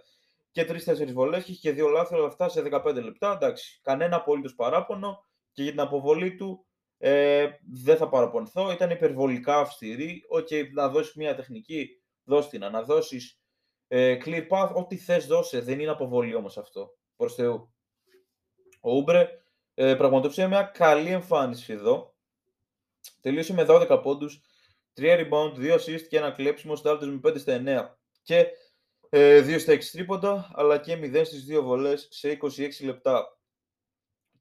και 0.52 0.66
3-4 0.66 1.12
βολές 1.14 1.44
και 1.44 1.52
είχε 1.52 1.72
2 1.72 1.90
λάθη, 1.92 2.16
όλα 2.16 2.28
αυτά 2.28 2.50
σε 2.50 2.62
15 2.62 3.04
λεπτά. 3.04 3.32
Εντάξει, 3.32 3.80
κανένα 3.84 4.16
απολύτως 4.16 4.54
παράπονο 4.56 5.26
και 5.52 5.64
για 5.64 5.72
την 5.72 5.80
αποβολή 5.80 6.36
του 6.36 6.66
ε, 6.98 7.48
δεν 7.72 7.98
θα 7.98 8.10
παραπονεθώ. 8.10 8.72
Ήταν 8.72 8.90
υπερβολικά 8.90 9.58
αυστηρή. 9.58 10.24
OK, 10.30 10.48
okay, 10.50 10.64
να 10.74 10.90
δώσεις 10.90 11.16
μια 11.16 11.36
τεχνική, 11.36 11.90
δώσ' 12.24 12.50
την. 12.50 12.60
Να 12.60 12.84
δώσεις 12.84 13.40
ε, 13.88 14.18
clear 14.26 14.48
path, 14.50 14.72
ό,τι 14.74 14.98
θες 14.98 15.26
δώσε. 15.26 15.60
Δεν 15.60 15.80
είναι 15.80 15.92
αποβολή 15.92 16.36
όμως 16.36 16.58
αυτό. 16.58 16.90
Προς 17.16 17.36
Θεού. 17.36 17.74
Ο 18.82 18.96
Ούμπρε 18.96 19.30
ε, 19.74 19.96
πραγματοποίησε 19.96 20.48
μια 20.48 20.64
καλή 20.64 21.10
εμφάνιση 21.10 21.74
εδώ. 21.74 22.15
Τελείωσε 23.26 23.54
με 23.54 23.66
12 23.68 24.00
πόντους, 24.04 24.42
3 24.94 25.20
rebound, 25.20 25.54
2 25.56 25.74
assist 25.74 26.02
και 26.02 26.18
ένα 26.18 26.32
κλέψιμο. 26.32 26.76
Στάλτε 26.76 27.06
με 27.06 27.20
5 27.24 27.40
στα 27.40 27.62
9 27.66 27.98
και 28.22 28.48
ε, 29.10 29.56
2 29.56 29.60
στα 29.60 29.74
6 29.74 29.80
τρίποντα, 29.92 30.52
αλλά 30.54 30.78
και 30.78 31.00
0 31.02 31.22
στις 31.26 31.46
2 31.50 31.62
βολές 31.64 32.08
σε 32.12 32.38
26 32.42 32.70
λεπτά. 32.84 33.40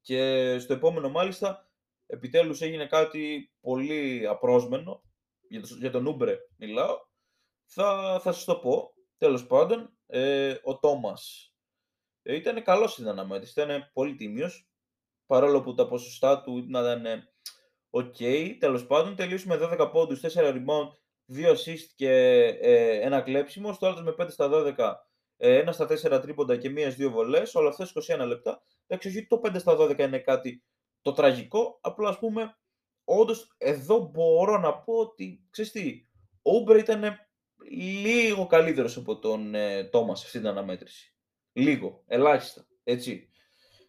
Και 0.01 0.59
στο 0.59 0.73
επόμενο 0.73 1.09
μάλιστα, 1.09 1.71
επιτέλους 2.07 2.61
έγινε 2.61 2.87
κάτι 2.87 3.53
πολύ 3.61 4.27
απρόσμενο, 4.27 5.03
για, 5.49 5.61
το, 5.61 5.69
για 5.79 5.91
τον 5.91 6.07
Ούμπρε 6.07 6.39
μιλάω, 6.57 6.99
θα, 7.65 8.21
θα 8.23 8.33
σας 8.33 8.45
το 8.45 8.57
πω. 8.57 8.95
Τέλος 9.19 9.47
πάντων, 9.47 9.97
ε, 10.07 10.55
ο 10.63 10.79
Τόμας 10.79 11.53
ε, 12.23 12.35
ήταν 12.35 12.63
καλός 12.63 12.93
στην 12.93 13.09
αναμέτρηση, 13.09 13.61
ήταν 13.61 13.91
πολύ 13.93 14.15
τίμιος, 14.15 14.69
παρόλο 15.27 15.63
που 15.63 15.75
τα 15.75 15.89
ποσοστά 15.89 16.43
του 16.43 16.59
ήταν 16.59 17.34
OK, 17.97 18.15
okay, 18.19 18.57
τέλος 18.59 18.87
πάντων 18.87 19.17
τελείωσε 19.17 19.47
με 19.47 19.59
12 19.61 19.91
πόντους, 19.93 20.21
4 20.21 20.27
rebound, 20.27 20.89
2 21.27 21.51
assist 21.51 21.87
και 21.95 22.11
ε, 22.61 23.01
ένα 23.01 23.21
κλέψιμο. 23.21 23.73
Σουτάροντας 23.73 24.03
με 24.03 24.15
5 24.19 24.27
στα 24.31 24.51
12, 24.53 24.95
ε, 25.37 25.65
1 25.67 25.73
στα 25.73 25.87
4 26.17 26.21
τρίποντα 26.23 26.57
και 26.57 26.71
μίας 26.71 26.97
2 26.99 27.11
βολές. 27.11 27.55
Όλα 27.55 27.69
αυτά 27.69 27.89
21 28.23 28.27
λεπτά. 28.27 28.63
Εντάξει, 28.87 29.09
όχι 29.09 29.27
το 29.27 29.41
5 29.45 29.59
στα 29.59 29.77
12 29.77 29.99
είναι 29.99 30.19
κάτι 30.19 30.65
το 31.03 31.13
τραγικό. 31.13 31.79
Απλά 31.81 32.09
ας 32.09 32.19
πούμε, 32.19 32.57
όντως 33.05 33.55
εδώ 33.59 33.99
μπορώ 33.99 34.59
να 34.59 34.75
πω 34.75 34.95
ότι 34.95 35.47
ξέρεις 35.51 35.71
τι, 35.71 36.07
ο 36.43 36.55
Ούμπρε 36.57 36.79
ήταν 36.79 37.19
λίγο 38.03 38.47
καλύτερος 38.47 38.97
από 38.97 39.19
τον 39.19 39.55
ε, 39.55 39.85
Τόμας 39.85 40.19
σε 40.19 40.27
αυτή 40.27 40.39
την 40.39 40.49
αναμέτρηση. 40.49 41.15
Λίγο, 41.53 42.03
ελάχιστα. 42.07 42.67
Έτσι. 42.85 43.29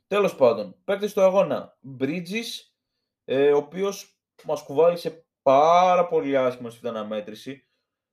Τέλος 0.08 0.36
πάντων, 0.36 0.76
παίκτη 0.84 1.08
στο 1.08 1.22
αγώνα 1.22 1.78
Bridges 2.00 2.75
ε, 3.26 3.52
ο 3.52 3.58
οποίος 3.58 4.20
μας 4.44 4.64
κουβάλισε 4.64 5.26
πάρα 5.42 6.08
πολύ 6.08 6.38
άσχημα 6.38 6.70
στην 6.70 6.88
αναμέτρηση. 6.88 7.68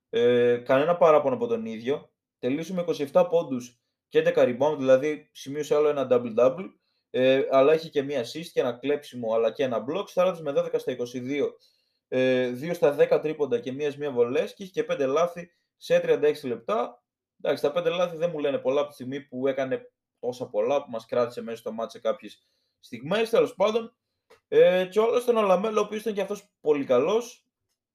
Ε, 0.08 0.56
κανένα 0.56 0.96
παράπονο 0.96 1.34
από 1.34 1.46
τον 1.46 1.66
ίδιο. 1.66 2.12
Τελείωσε 2.38 2.72
με 2.72 2.84
27 3.12 3.26
πόντους 3.30 3.80
και 4.08 4.22
11 4.26 4.34
rebound, 4.36 4.76
δηλαδή 4.78 5.28
σημείωσε 5.32 5.74
άλλο 5.74 5.88
ένα 5.88 6.06
double-double, 6.10 6.70
ε, 7.10 7.42
αλλά 7.50 7.74
είχε 7.74 7.88
και 7.88 8.02
μία 8.02 8.22
assist 8.24 8.46
και 8.52 8.60
ένα 8.60 8.72
κλέψιμο, 8.72 9.34
αλλά 9.34 9.52
και 9.52 9.64
ένα 9.64 9.84
block. 9.88 10.08
Στάρατε 10.08 10.42
με 10.42 10.52
12 10.52 10.78
στα 10.78 10.92
22, 10.92 11.56
ε, 12.08 12.50
2 12.50 12.74
στα 12.74 12.96
10 12.98 13.20
τρίποντα 13.20 13.58
και 13.58 13.72
μίας 13.72 13.96
μίας 13.96 14.12
βολές 14.12 14.54
και 14.54 14.62
είχε 14.62 14.72
και 14.72 14.84
5 14.84 15.06
λάθη 15.06 15.50
σε 15.76 16.00
36 16.00 16.46
λεπτά. 16.46 17.02
Εντάξει, 17.40 17.62
τα 17.62 17.72
5 17.72 17.90
λάθη 17.90 18.16
δεν 18.16 18.30
μου 18.30 18.38
λένε 18.38 18.58
πολλά 18.58 18.80
από 18.80 18.88
τη 18.88 18.94
στιγμή 18.94 19.20
που 19.20 19.46
έκανε 19.46 19.90
τόσα 20.18 20.46
πολλά 20.48 20.84
που 20.84 20.90
μας 20.90 21.06
κράτησε 21.06 21.42
μέσα 21.42 21.56
στο 21.56 21.72
μάτι 21.72 21.90
σε 21.90 21.98
κάποιες 21.98 22.46
στιγμές. 22.80 23.30
Τέλος 23.30 23.54
πάντων, 23.54 23.96
ε, 24.54 24.86
και 24.86 25.00
όλο 25.00 25.24
τον 25.24 25.36
Ολαμέλο, 25.36 25.80
ο 25.80 25.84
οποίος 25.84 26.00
ήταν 26.00 26.14
και 26.14 26.20
αυτός 26.20 26.48
πολύ 26.60 26.84
καλός, 26.84 27.46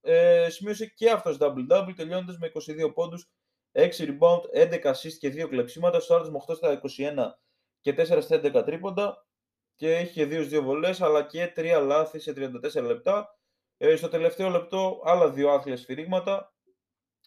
ε, 0.01 0.49
σημείωσε 0.49 0.85
και 0.85 1.09
αυτός 1.09 1.37
double-double, 1.39 1.93
τελειώνοντας 1.95 2.37
με 2.37 2.47
22 2.47 2.93
πόντους, 2.93 3.29
6 3.71 4.05
rebound, 4.05 4.41
11 4.53 4.93
assist 4.93 5.13
και 5.19 5.29
2 5.29 5.47
κλεψίματα. 5.47 5.99
Στο 5.99 6.29
με 6.31 6.37
8 6.37 6.55
στα 6.55 6.71
21 6.71 7.39
και 7.79 7.93
4 7.93 8.21
στα 8.21 8.35
11 8.35 8.63
τρίποντα. 8.63 9.27
Και 9.75 9.95
έχει 9.95 10.13
και 10.13 10.25
2-2 10.25 10.61
βολές, 10.61 11.01
αλλά 11.01 11.23
και 11.23 11.53
3 11.55 11.81
λάθη 11.81 12.19
σε 12.19 12.33
34 12.33 12.83
λεπτά. 12.83 13.39
Ε, 13.77 13.95
στο 13.95 14.09
τελευταίο 14.09 14.49
λεπτό, 14.49 15.01
άλλα 15.03 15.29
δύο 15.29 15.49
άθλια 15.49 15.77
σφυρίγματα. 15.77 16.53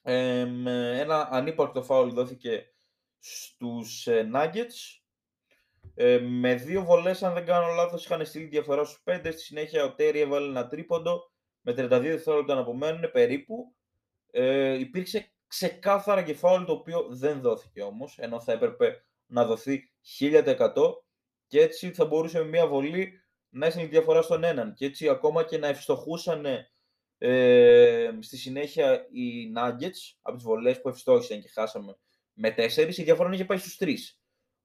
Ε, 0.03 0.41
ένα 1.01 1.29
ανύπαρκτο 1.31 1.83
φάουλ 1.83 2.11
δόθηκε 2.11 2.75
στους 3.19 4.07
ε, 4.07 4.31
Nuggets 4.35 5.00
ε, 5.95 6.19
με 6.19 6.55
δύο 6.55 6.85
βολές, 6.85 7.23
αν 7.23 7.35
δεν 7.35 7.45
κάνω 7.45 7.67
λάθος, 7.75 8.05
είχαν 8.05 8.27
στείλει 8.27 8.45
διαφορά 8.45 8.85
στους 8.85 9.01
πέντε. 9.03 9.31
Στη 9.31 9.41
συνέχεια 9.41 9.85
ο 9.85 9.95
Τέρι 9.95 10.21
έβαλε 10.21 10.47
ένα 10.47 10.69
τρίποντο 10.69 11.33
με 11.61 11.73
32 11.73 12.01
δευτερόλεπτα 12.01 12.55
να 12.55 12.61
απομένουν 12.61 13.11
περίπου. 13.13 13.75
Ε, 14.31 14.79
υπήρξε 14.79 15.33
ξεκάθαρα 15.47 16.23
και 16.23 16.35
το 16.35 16.65
οποίο 16.73 17.07
δεν 17.11 17.41
δόθηκε 17.41 17.83
όμως, 17.83 18.19
ενώ 18.19 18.41
θα 18.41 18.53
έπρεπε 18.53 19.05
να 19.27 19.45
δοθεί 19.45 19.91
1000% 20.19 20.57
και 21.47 21.61
έτσι 21.61 21.93
θα 21.93 22.05
μπορούσε 22.05 22.39
με 22.39 22.49
μια 22.49 22.67
βολή 22.67 23.13
να 23.49 23.67
έστειλε 23.67 23.87
διαφορά 23.87 24.23
στον 24.23 24.45
έναν. 24.45 24.75
Και 24.75 24.87
έτσι 24.87 25.09
ακόμα 25.09 25.45
και 25.45 25.59
να 25.59 25.67
ευστοχούσαν 25.67 26.47
ε, 27.19 28.11
στη 28.21 28.37
συνέχεια 28.37 29.07
οι 29.11 29.53
Nuggets 29.57 30.17
από 30.23 30.37
τις 30.37 30.45
βολές 30.45 30.81
που 30.81 30.89
ευστόχησαν 30.89 31.41
και 31.41 31.49
χάσαμε 31.49 31.97
με 32.33 32.55
4, 32.57 32.97
η 32.97 33.03
διαφορά 33.03 33.31
είχε 33.33 33.45
πάει 33.45 33.59
στους 33.59 33.77
3. 33.81 33.95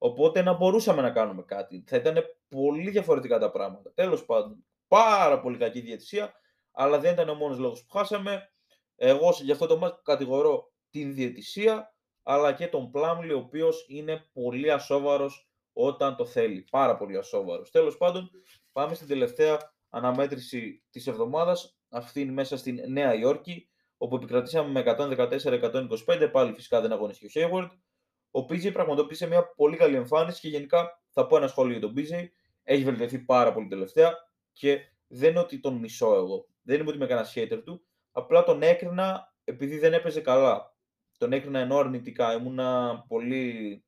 Οπότε 0.05 0.41
να 0.41 0.53
μπορούσαμε 0.53 1.01
να 1.01 1.11
κάνουμε 1.11 1.41
κάτι. 1.41 1.83
Θα 1.87 1.97
ήταν 1.97 2.23
πολύ 2.49 2.89
διαφορετικά 2.89 3.39
τα 3.39 3.51
πράγματα. 3.51 3.93
Τέλος 3.93 4.25
πάντων, 4.25 4.65
πάρα 4.87 5.39
πολύ 5.39 5.57
κακή 5.57 5.79
διαιτησία, 5.79 6.33
αλλά 6.71 6.99
δεν 6.99 7.13
ήταν 7.13 7.29
ο 7.29 7.33
μόνος 7.33 7.57
λόγος 7.57 7.85
που 7.85 7.97
χάσαμε. 7.97 8.51
Εγώ 8.95 9.29
γι' 9.41 9.51
αυτό 9.51 9.65
το 9.65 9.77
μάτι 9.77 10.01
κατηγορώ 10.03 10.71
την 10.89 11.13
διαιτησία, 11.13 11.95
αλλά 12.23 12.53
και 12.53 12.67
τον 12.67 12.91
Πλάμλι, 12.91 13.33
ο 13.33 13.37
οποίος 13.37 13.85
είναι 13.87 14.29
πολύ 14.33 14.71
ασόβαρος 14.71 15.49
όταν 15.73 16.15
το 16.15 16.25
θέλει. 16.25 16.61
Πάρα 16.71 16.97
πολύ 16.97 17.17
ασόβαρος. 17.17 17.71
Τέλος 17.71 17.97
πάντων, 17.97 18.29
πάμε 18.71 18.93
στην 18.93 19.07
τελευταία 19.07 19.73
αναμέτρηση 19.89 20.83
της 20.89 21.07
εβδομάδας, 21.07 21.77
αυτή 21.89 22.25
μέσα 22.25 22.57
στην 22.57 22.79
Νέα 22.87 23.15
Υόρκη, 23.15 23.69
όπου 23.97 24.15
επικρατήσαμε 24.15 24.69
με 24.69 24.79
114-125, 24.79 26.29
πάλι 26.31 26.53
φυσικά 26.53 26.81
δεν 26.81 26.91
αγωνίστηκε 26.91 27.39
ο 27.39 27.49
Hayward. 27.49 27.69
Ο 28.35 28.39
PJ 28.39 28.73
πραγματοποίησε 28.73 29.27
μια 29.27 29.53
πολύ 29.55 29.77
καλή 29.77 29.95
εμφάνιση 29.95 30.39
και 30.39 30.47
γενικά 30.47 31.01
θα 31.09 31.27
πω 31.27 31.37
ένα 31.37 31.47
σχόλιο 31.47 31.77
για 31.77 31.87
τον 31.87 31.93
PJ. 31.97 32.27
Έχει 32.63 32.83
βελτιωθεί 32.83 33.19
πάρα 33.19 33.53
πολύ 33.53 33.67
τελευταία 33.67 34.13
και 34.53 34.79
δεν 35.07 35.29
είναι 35.29 35.39
ότι 35.39 35.59
τον 35.59 35.75
μισώ 35.75 36.15
εγώ. 36.15 36.47
Δεν 36.61 36.79
είναι 36.79 36.87
ότι 36.87 36.97
είμαι 36.97 37.05
κανένα 37.05 37.27
hater 37.35 37.61
του. 37.65 37.85
Απλά 38.11 38.43
τον 38.43 38.61
έκρινα 38.61 39.33
επειδή 39.43 39.77
δεν 39.77 39.93
έπαιζε 39.93 40.21
καλά. 40.21 40.75
Τον 41.17 41.33
έκρινα 41.33 41.59
ενώ 41.59 41.77
αρνητικά. 41.77 42.33
Ήμουνα 42.33 42.99
πολύ 43.07 43.83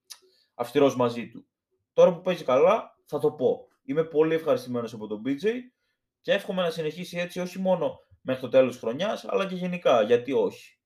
αυστηρός 0.53 0.95
μαζί 0.95 1.29
του. 1.29 1.47
Τώρα 1.93 2.13
που 2.13 2.21
παίζει 2.21 2.43
καλά, 2.43 2.95
θα 3.05 3.19
το 3.19 3.31
πω. 3.31 3.67
Είμαι 3.83 4.03
πολύ 4.03 4.33
ευχαριστημένος 4.33 4.93
από 4.93 5.07
τον 5.07 5.21
BJ 5.25 5.49
και 6.21 6.31
εύχομαι 6.31 6.61
να 6.61 6.69
συνεχίσει 6.69 7.17
έτσι 7.17 7.39
όχι 7.39 7.59
μόνο 7.59 7.99
μέχρι 8.21 8.41
το 8.41 8.49
τέλος 8.49 8.71
της 8.71 8.79
χρονιάς, 8.79 9.25
αλλά 9.25 9.47
και 9.47 9.55
γενικά. 9.55 10.01
Γιατί 10.01 10.31
όχι. 10.31 10.79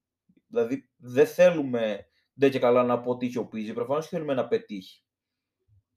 Δηλαδή, 0.48 0.90
δεν 0.98 1.28
θέλουμε 1.28 2.11
δεν 2.34 2.52
και 2.52 2.60
καλά 2.60 2.84
να 2.84 2.94
αποτύχει 2.94 3.38
ο 3.38 3.46
Πίζη. 3.46 3.74
Προφανώς 3.74 4.08
θέλουμε 4.08 4.34
να 4.34 4.48
πετύχει. 4.48 5.04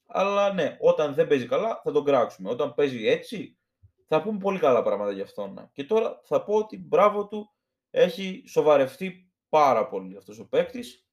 Αλλά 0.06 0.52
ναι, 0.52 0.76
όταν 0.80 1.14
δεν 1.14 1.26
παίζει 1.26 1.46
καλά 1.46 1.80
θα 1.84 1.92
τον 1.92 2.04
κράξουμε. 2.04 2.50
Όταν 2.50 2.74
παίζει 2.74 3.06
έτσι 3.06 3.58
θα 4.06 4.22
πούμε 4.22 4.38
πολύ 4.38 4.58
καλά 4.58 4.82
πράγματα 4.82 5.12
για 5.12 5.22
αυτόν. 5.22 5.70
Και 5.72 5.84
τώρα 5.84 6.20
θα 6.24 6.44
πω 6.44 6.54
ότι 6.54 6.78
μπράβο 6.78 7.26
του 7.26 7.50
έχει 7.90 8.44
σοβαρευτεί 8.46 9.32
πάρα 9.48 9.88
πολύ 9.88 10.16
αυτός 10.16 10.38
ο 10.38 10.48
παίκτης. 10.48 11.06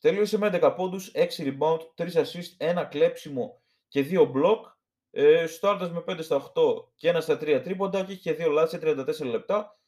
Τελείωσε 0.00 0.38
με 0.38 0.50
11 0.52 0.74
πόντους, 0.76 1.10
6 1.14 1.26
rebound, 1.38 1.78
3 1.94 2.12
assist, 2.12 2.56
1 2.58 2.86
κλέψιμο 2.90 3.62
και 3.88 4.06
2 4.10 4.32
block. 4.34 4.60
Ε, 5.10 5.46
με 5.92 6.00
5 6.06 6.22
στα 6.22 6.36
8 6.36 6.92
και 6.94 7.08
1 7.08 7.20
στα 7.20 7.38
3 7.38 7.60
τρίποντα 7.62 8.04
και 8.04 8.12
είχε 8.12 8.36
2 8.38 8.50
λάθη 8.50 8.78
34 8.82 9.24
λεπτά. 9.24 9.78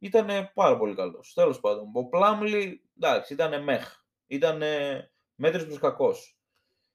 Ήταν 0.00 0.50
πάρα 0.54 0.78
πολύ 0.78 0.94
καλός. 0.94 1.32
Τέλος 1.34 1.60
πάντων. 1.60 1.90
Ο 1.92 2.04
Πλάμλι, 2.04 2.82
εντάξει, 2.96 3.32
ήταν 3.32 3.62
μεχ. 3.62 3.94
Ήταν 4.26 4.62
μέτρης 5.34 5.66
προς 5.66 5.78
κακός. 5.78 6.38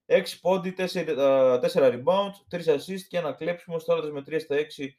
6 0.05 0.39
πόντι, 0.41 0.71
4, 0.71 1.59
4 1.59 1.69
rebound, 1.73 2.31
3 2.49 2.65
assist 2.65 3.01
και 3.07 3.17
ένα 3.17 3.33
κλέψιμο. 3.33 3.79
Στάροντα 3.79 4.11
με 4.11 4.23
3 4.27 4.39
στα 4.39 4.55
6 4.55 4.97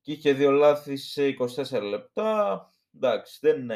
και 0.00 0.12
είχε 0.12 0.36
2 0.38 0.50
λάθη 0.50 0.96
σε 0.96 1.26
24 1.26 1.82
λεπτά. 1.82 2.70
Εντάξει, 2.94 3.38
δεν, 3.40 3.66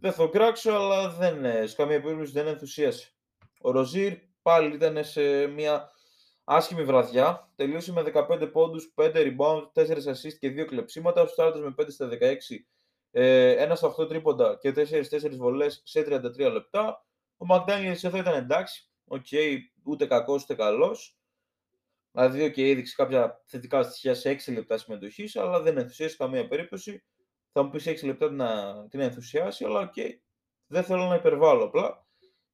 δεν 0.00 0.12
θα 0.12 0.28
κράξω, 0.32 0.72
αλλά 0.72 1.08
δεν, 1.08 1.68
σε 1.68 1.74
καμία 1.74 2.00
περίπτωση 2.00 2.32
δεν 2.32 2.46
ενθουσίασε. 2.46 3.14
Ο 3.60 3.70
Ροζίρ 3.70 4.18
πάλι 4.42 4.74
ήταν 4.74 5.04
σε 5.04 5.46
μια 5.46 5.90
άσχημη 6.44 6.84
βραδιά. 6.84 7.50
Τελείωσε 7.54 7.92
με 7.92 8.02
15 8.02 8.50
πόντους, 8.52 8.92
5 8.94 9.12
rebound, 9.14 9.70
4 9.72 10.06
assist 10.06 10.34
και 10.38 10.48
2 10.48 10.64
κλεψίματα. 10.64 11.26
Στάροντα 11.26 11.58
με 11.58 11.70
5 11.70 11.90
στα 11.90 12.08
16, 12.08 12.66
ε, 13.10 13.66
1 13.66 13.74
στα 13.74 13.86
8 13.86 14.08
τρίποντα 14.08 14.58
και 14.60 14.72
4-4 14.72 15.36
βολές 15.36 15.82
σε 15.84 16.02
33 16.02 16.50
λεπτά. 16.52 17.06
Ο 17.36 17.46
Μακδάνιελ 17.46 17.96
εδώ 18.02 18.16
ήταν 18.16 18.34
εντάξει. 18.34 18.90
OK, 19.04 19.26
okay, 19.30 19.56
ούτε 19.84 20.06
κακός 20.06 20.42
ούτε 20.42 20.54
καλός. 20.54 21.18
Δηλαδή, 22.12 22.50
και 22.50 22.68
έδειξε 22.68 22.94
κάποια 22.96 23.42
θετικά 23.46 23.82
στοιχεία 23.82 24.14
σε 24.14 24.30
6 24.30 24.52
λεπτά 24.52 24.78
συμμετοχής, 24.78 25.36
αλλά 25.36 25.60
δεν 25.60 25.78
ενθουσίασε 25.78 26.16
καμία 26.16 26.48
περίπτωση. 26.48 27.04
Θα 27.52 27.62
μου 27.62 27.70
πεις 27.70 27.86
6 27.86 28.06
λεπτά 28.06 28.30
να 28.30 28.74
την 28.88 29.00
ενθουσιάσει, 29.00 29.64
αλλά 29.64 29.80
OK, 29.80 29.92
okay, 29.96 30.10
δεν 30.66 30.84
θέλω 30.84 31.04
να 31.04 31.14
υπερβάλλω 31.14 31.64
απλά. 31.64 32.06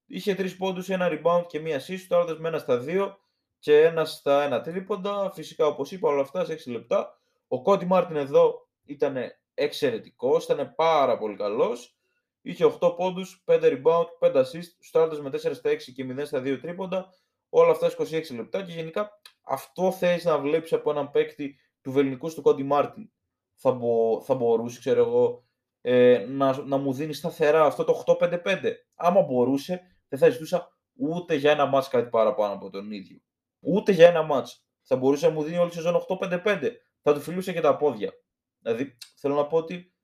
Είχε 0.07 0.35
3 0.35 0.57
πόντους, 0.57 0.89
ένα 0.89 1.09
rebound 1.11 1.45
και 1.47 1.61
μία 1.61 1.81
assist, 1.81 2.05
σουτάροντας 2.09 2.39
με 2.39 2.49
ένα 2.49 2.59
στα 2.59 2.85
2 2.87 3.17
και 3.61 3.83
ένα 3.83 4.05
στα 4.05 4.43
ένα 4.43 4.61
τρίποντα. 4.61 5.31
Φυσικά, 5.35 5.67
όπως 5.67 5.93
είπα, 5.93 6.09
όλα 6.09 6.21
αυτά 6.21 6.45
σε 6.45 6.53
6 6.53 6.71
λεπτά. 6.71 7.21
Ο 7.49 7.63
Κόντι 7.63 7.87
Μάρτιν 7.87 8.17
εδώ 8.17 8.69
ήταν 8.85 9.17
εξαιρετικός, 9.55 10.45
ήταν 10.45 10.75
πάρα 10.75 11.19
πολύ 11.19 11.37
καλός. 11.37 11.99
Είχε 12.43 12.65
8 12.65 12.95
πόντους, 12.97 13.43
5 13.47 13.61
rebound, 13.63 14.07
5 14.19 14.41
assist, 14.41 14.71
σουτάροντας 14.79 15.21
με 15.21 15.31
4 15.31 15.55
στα 15.55 15.71
6 15.71 15.93
και 15.93 16.05
0 16.05 16.27
στα 16.27 16.41
2 16.41 16.59
τρίποντα. 16.61 17.09
Όλα 17.49 17.71
αυτά 17.71 17.87
26 17.87 18.35
λεπτά 18.35 18.63
και 18.63 18.73
γενικά 18.73 19.11
αυτό 19.43 19.93
θες 19.93 20.25
να 20.25 20.39
βλέπεις 20.39 20.73
από 20.73 20.91
έναν 20.91 21.11
παίκτη 21.11 21.57
του 21.81 21.93
βεληνεκούς 21.93 22.29
του 22.29 22.43
Κόντι 22.43 22.63
Μάρτιν. 22.63 23.11
Θα, 23.55 23.73
μπο, 23.73 24.21
θα 24.21 24.35
μπορούσε, 24.35 24.79
ξέρω 24.79 25.01
εγώ, 25.01 25.45
ε, 25.81 26.25
να, 26.29 26.63
να 26.63 26.77
μου 26.77 26.93
δίνεις 26.93 27.19
σταθερά 27.19 27.65
αυτό 27.65 27.85
το 27.85 28.03
8-5-5. 28.07 28.73
Άμα 28.95 29.23
μπορούσε, 29.23 29.81
δεν 30.09 30.19
θα 30.19 30.29
ζητούσα 30.29 30.77
ούτε 30.93 31.35
για 31.35 31.51
ένα 31.51 31.67
μάτς 31.67 31.89
κάτι 31.89 32.09
παραπάνω 32.09 32.55
από 32.55 32.71
τον 32.71 32.91
ίδιο. 32.91 33.21
Ούτε 33.61 33.93
για 33.93 34.09
ένα 34.09 34.23
μάτς. 34.23 34.65
Θα 34.83 34.97
μπορούσε 34.97 35.27
να 35.27 35.33
μου 35.33 35.43
δίνει 35.43 35.59
όλη 35.59 35.69
τη 35.69 35.75
σεζόν 35.75 36.07
8-5-5. 36.09 36.71
Θα 37.03 37.15
του 37.15 37.21
φιλούσε 37.21 37.53
και 37.53 37.61
τα 37.61 37.77
πόδια. 37.77 38.13
Δηλαδή, 38.59 38.97
θέλω 39.17 39.35
να 39.35 39.47
πω 39.47 39.57
ότι 39.57 39.95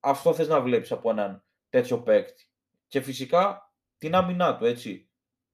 αυτό 0.00 0.34
θες 0.34 0.48
να 0.48 0.60
βλέπεις 0.60 0.92
από 0.92 1.10
έναν 1.10 1.44
τέτοιο 1.68 2.02
παίκτη. 2.02 2.48
Και 2.88 3.00
φυσικά 3.00 3.72
την 3.98 4.14
άμυνά 4.14 4.56
του, 4.56 4.64
έτσι. 4.64 5.08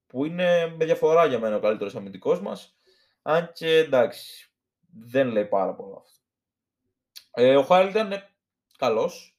Που 0.07 0.25
είναι 0.25 0.67
με 0.77 0.85
διαφορά 0.85 1.25
για 1.25 1.39
μένα 1.39 1.55
ο 1.55 1.59
καλύτερος 1.59 1.95
αμυντικός 1.95 2.41
μας. 2.41 2.77
Αν 3.21 3.51
και 3.53 3.77
εντάξει, 3.77 4.53
δεν 4.93 5.27
λέει 5.27 5.45
πάρα 5.45 5.75
πολύ 5.75 5.95
αυτό. 5.97 6.19
Ε, 7.31 7.55
ο 7.55 7.63
Χάιλ 7.63 7.89
ήταν 7.89 8.13
καλός. 8.77 9.35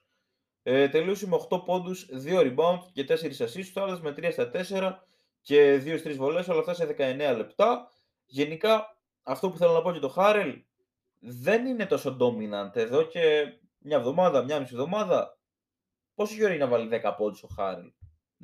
Ε, 0.62 0.88
τελείωσε 0.88 1.26
με 1.26 1.36
8 1.50 1.64
πόντους, 1.64 2.08
2 2.12 2.40
rebound 2.40 2.78
και 2.92 3.04
4 3.04 3.40
assists. 3.40 3.70
Τώρα 3.72 4.00
με 4.00 4.12
3 4.12 4.30
στα 4.32 4.50
4 4.50 5.06
και 5.40 5.76
2-3 5.76 6.16
βολές, 6.16 6.48
όλα 6.48 6.58
αυτά 6.58 6.74
σε 6.74 6.86
19 6.86 7.36
λεπτά. 7.36 7.91
Γενικά, 8.32 8.98
αυτό 9.22 9.50
που 9.50 9.56
θέλω 9.56 9.72
να 9.72 9.82
πω 9.82 9.90
για 9.90 10.00
το 10.00 10.08
Χάρελ 10.08 10.64
δεν 11.18 11.66
είναι 11.66 11.86
τόσο 11.86 12.16
dominant 12.20 12.76
εδώ 12.76 13.02
και 13.02 13.44
μια 13.78 13.96
εβδομάδα, 13.96 14.42
μια 14.44 14.60
μισή 14.60 14.74
εβδομάδα. 14.74 15.38
Πόσο 16.14 16.34
γύρω 16.34 16.48
είναι 16.48 16.64
να 16.64 16.70
βάλει 16.70 17.00
10 17.02 17.14
πόντους 17.16 17.42
ο 17.42 17.46
Χάρελ; 17.46 17.92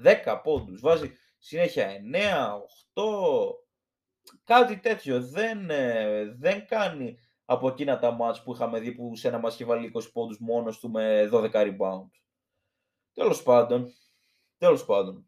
10 0.05 0.41
πόντους. 0.43 0.81
Βάζει 0.81 1.13
συνέχεια 1.39 1.89
9, 1.89 2.55
8. 2.95 3.03
Κάτι 4.45 4.79
τέτοιο. 4.79 5.23
Δεν, 5.23 5.71
ε, 5.71 6.25
δεν 6.39 6.67
κάνει 6.67 7.19
από 7.45 7.69
εκείνα 7.69 7.99
τα 7.99 8.11
μάτς 8.11 8.43
που 8.43 8.53
είχαμε 8.53 8.81
δει 8.81 8.93
που 8.93 9.17
σε 9.17 9.29
ένα 9.29 9.39
μας 9.39 9.55
είχε 9.55 9.65
βάλει 9.65 9.87
20 9.95 10.13
πόντους 10.13 10.39
μόνος 10.41 10.79
του 10.79 10.91
με 10.91 11.29
12 11.33 11.51
rebound. 11.53 12.11
Τέλος 13.13 13.43
πάντων. 13.43 13.93
Τέλος 14.59 14.85
πάντων. 14.85 15.28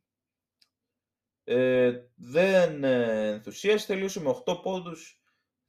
Ε, 1.52 1.92
δεν 2.16 2.84
ε, 2.84 3.28
ενθουσίασε, 3.28 3.86
τελείωσε 3.86 4.20
με 4.20 4.42
8 4.46 4.62
πόντους, 4.62 5.22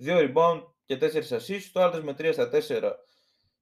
2 0.04 0.32
rebound 0.34 0.64
και 0.86 0.98
4 1.02 1.06
assists, 1.06 1.70
το 1.72 1.82
άλλο 1.82 2.04
με 2.04 2.12
3 2.12 2.30
στα 2.34 2.50
4 2.50 2.92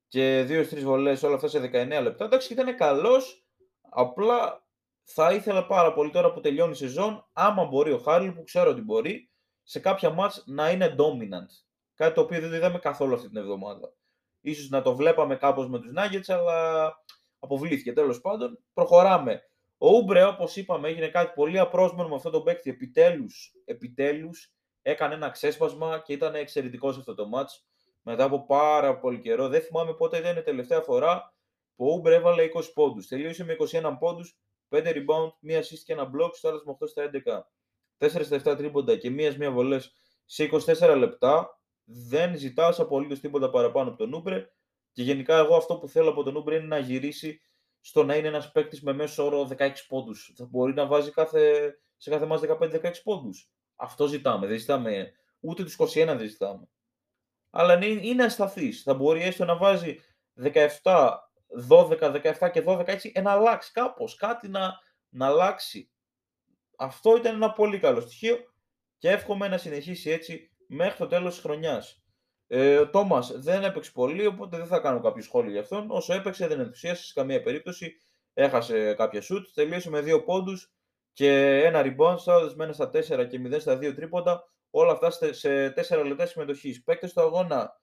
και 0.08 0.46
2-3 0.50 0.80
βολές, 0.80 1.24
όλα 1.24 1.36
αυτά 1.36 1.48
σε 1.48 1.60
19 1.60 2.02
λεπτά. 2.02 2.26
Εντάξει, 2.26 2.54
ήταν 2.54 2.76
καλός, 2.76 3.46
απλά 3.90 4.68
θα 5.04 5.34
ήθελα 5.34 5.66
πάρα 5.66 5.94
πολύ 5.94 6.10
τώρα 6.12 6.34
που 6.34 6.40
τελειώνει 6.40 6.72
η 6.72 6.76
σεζόν, 6.76 7.30
άμα 7.34 7.66
μπορεί 7.66 7.92
ο 7.92 7.98
Χάρλι, 7.98 8.32
που 8.32 8.44
ξέρω 8.44 8.70
ότι 8.70 8.82
μπορεί, 8.82 9.32
σε 9.64 9.80
κάποια 9.80 10.10
μάτς 10.10 10.44
να 10.48 10.72
είναι 10.72 10.96
dominant. 10.98 11.52
Κάτι 11.96 12.14
το 12.14 12.22
οποίο 12.22 12.40
δεν 12.40 12.50
το 12.50 12.56
είδαμε 12.56 12.80
καθόλου 12.80 13.14
αυτή 13.14 13.28
την 13.28 13.38
εβδομάδα. 13.38 13.94
Ίσως 14.42 14.70
να 14.70 14.82
το 14.82 14.96
βλέπαμε 14.96 15.36
κάπως 15.36 15.70
με 15.70 15.80
τους 15.80 15.92
Nuggets, 15.96 16.34
αλλά 16.34 16.94
αποβλήθηκε. 17.40 17.94
Τέλος 17.94 18.22
πάντων, 18.22 18.64
προχωράμε. 18.74 19.49
Ο 19.82 19.96
Ούμπρε, 19.96 20.24
όπως 20.24 20.56
είπαμε, 20.56 20.88
έγινε 20.88 21.08
κάτι 21.08 21.32
πολύ 21.36 21.60
απρόσμενο 21.60 22.10
με 22.10 22.16
αυτό 22.16 22.30
το 22.30 22.42
παίκτη. 22.42 22.70
Επιτέλους, 22.70 23.54
επιτέλους, 23.66 24.54
έκανε 24.82 25.14
ένα 25.14 25.30
ξέσπασμα 25.30 26.00
και 26.00 26.14
ήταν 26.14 26.36
εξαιρετικό 26.36 26.92
σε 26.92 27.00
αυτό 27.00 27.16
το 27.16 27.30
match. 27.36 27.64
Μετά 28.02 28.24
από 28.24 28.46
πάρα 28.46 29.00
πολύ 29.00 29.20
καιρό, 29.20 29.48
δεν 29.48 29.62
θυμάμαι 29.62 29.94
πότε 29.94 30.18
ήταν 30.18 30.38
η 30.38 30.42
τελευταία 30.42 30.82
φορά 30.82 31.34
που 31.76 31.86
ο 31.86 31.94
Ούμπρε 31.94 32.16
έβαλε 32.16 32.44
20 32.54 32.62
πόντους. 32.74 33.08
Τελείωσε 33.08 33.44
με 33.44 33.56
21 33.72 33.96
πόντους, 34.00 34.38
5 34.70 34.94
rebound, 34.94 35.32
μία 35.40 35.60
assist 35.60 35.82
και 35.86 35.94
ένα 35.94 36.10
block, 36.16 36.30
στο 36.34 36.48
άλλος 36.48 36.64
με 36.64 36.72
8 36.72 36.88
στα 36.88 37.04
11. 37.04 37.52
4 37.98 38.24
στα 38.24 38.36
7 38.36 38.58
τρίποντα 38.58 38.98
και 38.98 39.10
μία 39.10 39.36
μία 39.38 39.52
βολές 39.52 39.94
σε 40.26 40.44
24 40.44 40.96
λεπτά. 40.98 41.60
Δεν 41.84 42.38
ζητάς 42.38 42.80
απολύτως 42.80 43.20
τίποτα 43.20 43.50
παραπάνω 43.50 43.90
από 43.90 43.98
τον 43.98 44.14
Ούμπρε. 44.14 44.50
Και 44.92 45.04
γενικά, 45.04 45.38
εγώ 45.38 45.56
αυτό 45.56 45.78
που 45.78 45.88
θέλω 45.88 46.10
από 46.10 46.24
τον 46.24 46.36
Ούμπρε 46.36 46.56
είναι 46.56 46.68
να 46.68 46.78
γυρίσει 46.78 47.42
στο 47.82 48.04
να 48.04 48.16
είναι 48.16 48.28
ένας 48.28 48.52
παίκτης 48.52 48.82
με 48.82 48.94
μέσο 48.94 49.26
όρο 49.26 49.50
16 49.58 49.72
πόντους. 49.88 50.34
Θα 50.38 50.46
μπορεί 50.46 50.74
να 50.74 50.86
βάζει 50.86 51.12
κάθε, 51.12 51.74
σε 51.98 52.10
κάθε 52.10 52.26
μα 52.26 52.40
15-16 52.40 52.92
πόντους. 53.04 53.50
Αυτό 53.76 54.08
ζητάμε. 54.08 54.48
Δεν 54.48 54.60
ζητάμε 54.60 55.12
ούτε 55.40 55.64
τους 55.64 55.76
21 55.80 56.16
δεν 56.18 56.28
ζητάμε. 56.28 56.68
Αλλά 57.50 57.74
είναι, 57.74 58.08
είναι 58.08 58.24
ασταθής. 58.24 58.82
Θα 58.82 58.94
μπορεί 58.94 59.22
έστω 59.22 59.46
να 59.46 59.58
βάζει 59.58 59.98
17, 60.82 61.12
12, 61.70 62.12
17 62.40 62.50
και 62.52 62.64
12 62.66 62.88
έτσι 62.88 63.12
να 63.22 63.32
αλλάξει 63.32 63.72
κάπως. 63.72 64.16
Κάτι 64.16 64.48
να, 64.48 64.74
να 65.10 65.26
αλλάξει. 65.26 65.92
Αυτό 66.78 67.18
ήταν 67.18 67.36
ένα 67.36 67.52
πολύ 67.52 67.80
καλό 67.80 68.00
στοιχείο 68.00 68.38
και 68.98 69.10
εύχομαι 69.10 69.48
να 69.48 69.58
συνεχίσει 69.58 70.10
έτσι 70.10 70.52
μέχρι 70.68 70.98
το 70.98 71.08
τέλος 71.08 71.34
της 71.34 71.44
χρονιάς. 71.44 71.99
Ε, 72.52 72.78
ο 72.78 72.90
Τόμας 72.90 73.32
δεν 73.40 73.64
έπαιξε 73.64 73.92
πολύ, 73.92 74.26
οπότε 74.26 74.58
δεν 74.58 74.66
θα 74.66 74.80
κάνω 74.80 75.00
κάποιο 75.00 75.24
σχόλιο 75.24 75.52
για 75.52 75.62
αυτόν. 75.62 75.92
Όσο 75.92 76.14
έπαιξε, 76.14 76.48
δεν 76.48 76.60
ενθουσίασε 76.60 77.04
σε 77.04 77.14
καμία 77.14 77.42
περίπτωση. 77.42 77.98
Έχασε 78.34 78.94
κάποια 78.94 79.22
σουτ, 79.22 79.48
τελείωσε 79.54 79.90
με 79.90 80.02
δύο 80.02 80.24
πόντους 80.24 80.74
και 81.14 81.62
ένα 81.64 81.82
rebound, 81.86 82.16
στα 82.18 82.74
στα 82.74 82.90
4 82.90 83.28
και 83.30 83.42
0 83.46 83.60
στα 83.60 83.78
2 83.78 83.94
τρίποντα. 83.96 84.44
Όλα 84.70 84.92
αυτά 84.92 85.34
σε 85.34 85.70
4 85.70 86.04
λεπτά 86.06 86.26
συμμετοχής. 86.26 86.84
Παίκτες 86.84 87.10
στο 87.10 87.22
αγώνα. 87.22 87.82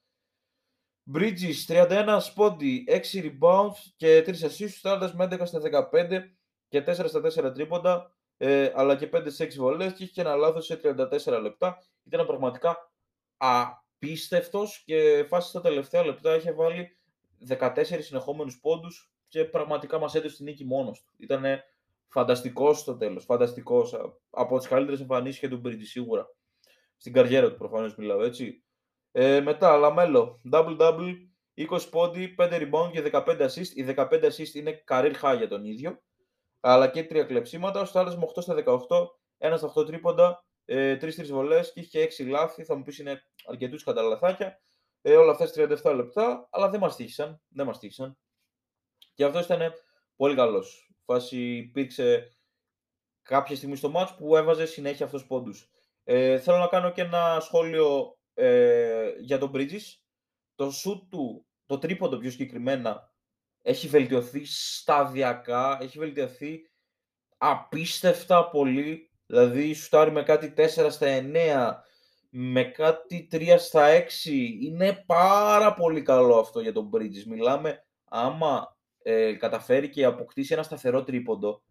Bridges 1.15 1.67
31 1.69 2.17
σπόντι, 2.21 2.85
6 2.89 3.23
rebound 3.23 3.73
και 3.97 4.23
3 4.27 4.31
assists, 4.31 4.69
στάροντας 4.69 5.15
με 5.15 5.25
11 5.25 5.47
στα 5.47 5.61
15 5.61 6.37
και 6.69 6.81
4 6.81 7.09
στα 7.09 7.21
4 7.21 7.53
τρίποντα, 7.55 8.17
ε, 8.37 8.73
αλλά 8.75 8.97
και 8.97 9.07
5 9.07 9.31
σε 9.31 9.45
6 9.45 9.59
βολές 9.59 9.93
και 9.93 10.03
είχε 10.03 10.13
και 10.13 10.21
ένα 10.21 10.35
λάθος 10.35 10.65
σε 10.65 10.77
34 10.77 11.41
λεπτά. 11.41 11.79
Ήταν 12.05 12.27
πραγματικά 12.27 12.93
α, 13.37 13.85
απίστευτος 13.97 14.83
και 14.87 15.25
φάση 15.29 15.49
στα 15.49 15.61
τελευταία 15.61 16.05
λεπτά 16.05 16.37
είχε 16.37 16.53
βάλει 16.53 16.97
14 17.49 17.71
συνεχόμενους 17.99 18.61
πόντους 18.61 19.11
και 19.29 19.45
πραγματικά 19.45 19.99
μας 19.99 20.15
έδωσε 20.15 20.37
την 20.37 20.45
νίκη 20.45 20.65
μόνος 20.65 21.03
του. 21.03 21.13
Ήταν 21.17 21.45
φανταστικός 22.09 22.79
στο 22.79 22.97
τέλος, 22.97 23.25
φανταστικός. 23.25 23.95
Από 24.31 24.59
τις 24.59 24.69
καλύτερες 24.69 25.01
εμφανίσεις 25.01 25.41
και 25.41 25.49
του 25.49 25.57
Μπρίτζες 25.57 25.85
σίγουρα. 25.85 26.29
Στην 26.97 27.13
καριέρα 27.13 27.51
του 27.51 27.57
προφανώς 27.57 27.97
μιλάω, 27.97 28.23
έτσι. 28.23 28.63
Ε, 29.13 29.41
μετά, 29.41 29.77
Λαμέλο, 29.77 30.41
double-double, 30.53 31.15
20 31.55 31.89
πόντοι, 31.91 32.35
5 32.39 32.61
rebound 32.61 32.91
και 32.93 33.03
15 33.03 33.45
assist. 33.45 33.69
Οι 33.75 33.83
15 33.83 34.27
assist 34.27 34.55
είναι 34.55 34.85
career 34.89 35.13
high 35.23 35.37
για 35.37 35.49
τον 35.49 35.65
ίδιο. 35.65 36.03
Αλλά 36.61 36.89
και 36.89 37.05
τρία 37.05 37.25
κλεψίματα. 37.25 37.81
Ο 37.81 37.85
Στάλλας 37.85 38.17
με 38.17 38.25
8 38.25 38.41
στα 38.41 38.55
18, 38.55 39.19
1 39.39 39.57
στα 39.57 39.67
8 39.67 39.87
τρίποντα, 39.87 40.46
ε, 40.69 40.97
τρει-τρει 40.97 41.25
βολές 41.25 41.73
και 41.73 41.81
είχε 41.81 42.01
έξι 42.01 42.25
λάθη. 42.25 42.65
Θα 42.65 42.77
μου 42.77 42.83
πεις 42.83 42.99
είναι 42.99 43.23
αρκετούς 43.47 43.85
κατά 43.85 44.03
λαθάκια. 44.03 44.61
Ε, 45.03 45.17
όλα 45.17 45.31
αυτά 45.31 45.69
37 45.83 45.95
λεπτά, 45.95 46.49
αλλά 46.51 46.71
δεν 46.71 46.81
μας 46.81 46.97
τύχησαν. 46.97 47.41
Δεν 47.49 47.67
μας 47.67 47.79
τύχησαν. 47.79 48.19
Και 49.15 49.25
αυτός 49.25 49.45
ήταν 49.45 49.73
πολύ 50.17 50.35
καλός. 50.35 50.91
Φάση 51.05 51.57
υπήρξε 51.57 52.37
κάποια 53.23 53.57
στιγμή 53.57 53.77
στο 53.77 53.91
μάτς 53.91 54.15
που 54.15 54.37
έβαζε 54.37 54.67
συνέχεια 54.67 55.05
αυτός 55.05 55.27
πόντους. 55.27 55.71
Ε, 56.05 56.39
θέλω 56.39 56.57
να 56.59 56.67
κάνω 56.67 56.93
και 56.93 57.01
ένα 57.01 57.41
σχόλιο 57.41 58.19
ε, 58.35 59.13
για 59.19 59.39
τον 59.39 59.51
Bridges. 59.55 59.83
Το 60.55 60.71
σουτ 60.71 61.11
του, 61.11 61.47
το 61.67 61.79
τρίποντο 61.79 62.19
πιο 62.19 62.31
συγκεκριμένα, 62.31 63.15
έχει 63.63 63.89
βελτιωθεί 63.89 64.45
σταδιακά, 64.45 65.79
έχει 65.81 65.99
βελτιωθεί 65.99 66.71
απίστευτα 67.37 68.51
πολύ. 68.51 69.06
Δηλαδή, 69.27 69.75
σουτάρει 69.75 70.11
με 70.11 70.23
κάτι 70.23 70.55
4 70.57 70.91
στα 70.91 71.07
9, 71.07 71.75
με 72.31 72.65
κάτι 72.65 73.29
3 73.33 73.57
στα 73.59 73.89
6. 73.89 74.59
Είναι 74.61 75.05
πάρα 75.07 75.75
πολύ 75.75 76.03
καλό 76.03 76.39
αυτό 76.39 76.61
για 76.61 76.73
τον 76.73 76.91
Bridges. 76.93 77.25
Μιλάμε, 77.27 77.85
άμα 78.05 78.77
ε, 79.03 79.33
καταφέρει 79.33 79.91
και 79.91 80.05
αποκτήσει 80.05 80.53
ένα 80.53 80.63
σταθερό 80.63 81.05
τρίποντο, 81.05 81.63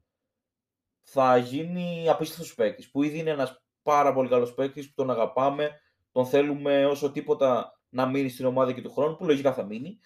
θα 1.02 1.38
γίνει 1.38 2.10
απίστευτος 2.10 2.56
παίκτης. 2.56 2.92
Που 2.92 3.04
ήδη 3.04 3.20
είναι 3.20 3.30
ένας 3.30 3.64
πάρα 3.84 4.14
πολύ 4.14 4.30
καλός 4.30 4.54
παίκτης 4.54 4.88
που 4.88 4.94
τον 4.96 5.12
αγαπάμε, 5.12 5.80
τον 6.12 6.26
θέλουμε 6.26 6.86
όσο 6.86 7.12
τίποτα 7.12 7.80
να 7.90 8.06
μείνει 8.06 8.30
στην 8.30 8.46
ομάδα 8.46 8.72
και 8.72 8.82
του 8.82 8.92
χρόνου, 8.92 9.16
που 9.16 9.26
λογικά 9.26 9.54
θα 9.54 9.64
μείνει. 9.64 10.00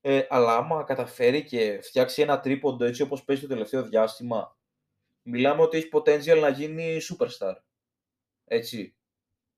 Ε, 0.00 0.26
αλλά 0.28 0.56
άμα 0.56 0.82
καταφέρει 0.82 1.44
και 1.44 1.80
φτιάξει 1.82 2.22
ένα 2.22 2.40
τρίποντο 2.40 2.84
έτσι 2.84 3.02
όπως 3.02 3.24
παίζει 3.24 3.42
το 3.42 3.48
τελευταίο 3.48 3.82
διάστημα, 3.82 4.56
μιλάμε 5.26 5.62
ότι 5.62 5.76
έχει 5.76 5.88
potential 5.92 6.40
να 6.40 6.48
γίνει 6.48 6.98
superstar. 7.10 7.54
Έτσι. 8.44 8.96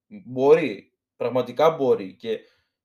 Μπορεί. 0.07 0.93
Πραγματικά 1.17 1.71
μπορεί. 1.71 2.15
Και 2.15 2.41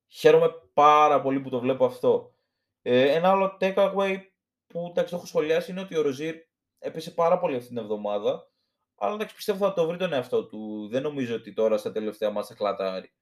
χαίρομαι 0.06 0.50
πάρα 0.72 1.20
πολύ 1.20 1.40
που 1.40 1.48
το 1.48 1.60
βλέπω 1.60 1.84
αυτό. 1.84 2.34
Ε, 2.82 3.12
ένα 3.12 3.30
άλλο 3.30 3.56
takeaway 3.60 4.18
που 4.66 4.86
εντάξει, 4.90 5.10
το 5.10 5.16
έχω 5.16 5.26
σχολιάσει 5.26 5.70
είναι 5.70 5.80
ότι 5.80 5.96
ο 5.96 6.02
Ροζίρ 6.02 6.34
έπεσε 6.78 7.10
πάρα 7.10 7.38
πολύ 7.38 7.56
αυτή 7.56 7.68
την 7.68 7.78
εβδομάδα. 7.78 8.50
Αλλά 8.96 9.14
εντάξει, 9.14 9.34
πιστεύω 9.34 9.66
θα 9.66 9.72
το 9.72 9.86
βρει 9.86 9.96
τον 9.96 10.12
εαυτό 10.12 10.46
του. 10.46 10.88
Δεν 10.90 11.02
νομίζω 11.02 11.34
ότι 11.34 11.52
τώρα 11.52 11.76
στα 11.76 11.92
τελευταία 11.92 12.30
μας 12.30 12.46
θα 12.46 12.54
κλατάρει. 12.54 13.12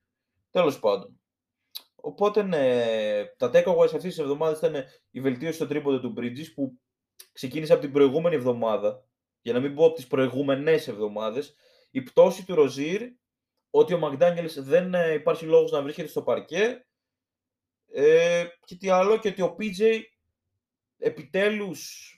Τέλος 0.51 0.79
πάντων. 0.79 1.20
Οπότε 1.94 2.42
ναι, 2.42 3.25
τα 3.37 3.51
takeaways 3.53 3.85
αυτής 3.85 4.03
της 4.03 4.18
εβδομάδας 4.18 4.59
ήταν 4.59 4.85
η 5.11 5.20
βελτίωση 5.20 5.55
στο 5.55 5.66
τρίποντο 5.66 6.01
του 6.01 6.14
Bridges 6.16 6.53
που 6.55 6.79
ξεκίνησε 7.33 7.72
από 7.72 7.83
την 7.83 7.92
προηγούμενη 7.92 8.35
εβδομάδα. 8.35 9.05
Για 9.42 9.52
να 9.52 9.61
μην 9.61 9.74
πω 9.74 9.87
από 9.87 9.94
τις 9.94 10.07
προηγούμενες 10.07 10.88
εβδομάδες. 10.88 11.55
Η 11.90 12.02
πτώση 12.02 12.46
του 12.46 12.55
Ροζίρ, 12.55 13.02
ότι 13.70 13.94
ο 13.94 13.98
Μακδάνιελς 13.98 14.62
δεν 14.62 14.94
ε, 14.94 15.12
υπάρχει 15.12 15.44
λόγος 15.44 15.70
να 15.70 15.83
βρίσκεται 15.83 16.09
στο 16.09 16.22
παρκέ. 16.22 16.87
Ε, 17.92 18.44
και 18.64 18.76
τι 18.76 18.88
άλλο, 18.88 19.18
και 19.18 19.28
ότι 19.28 19.42
ο 19.42 19.57
PJ 19.59 20.00
επιτέλους 20.98 22.11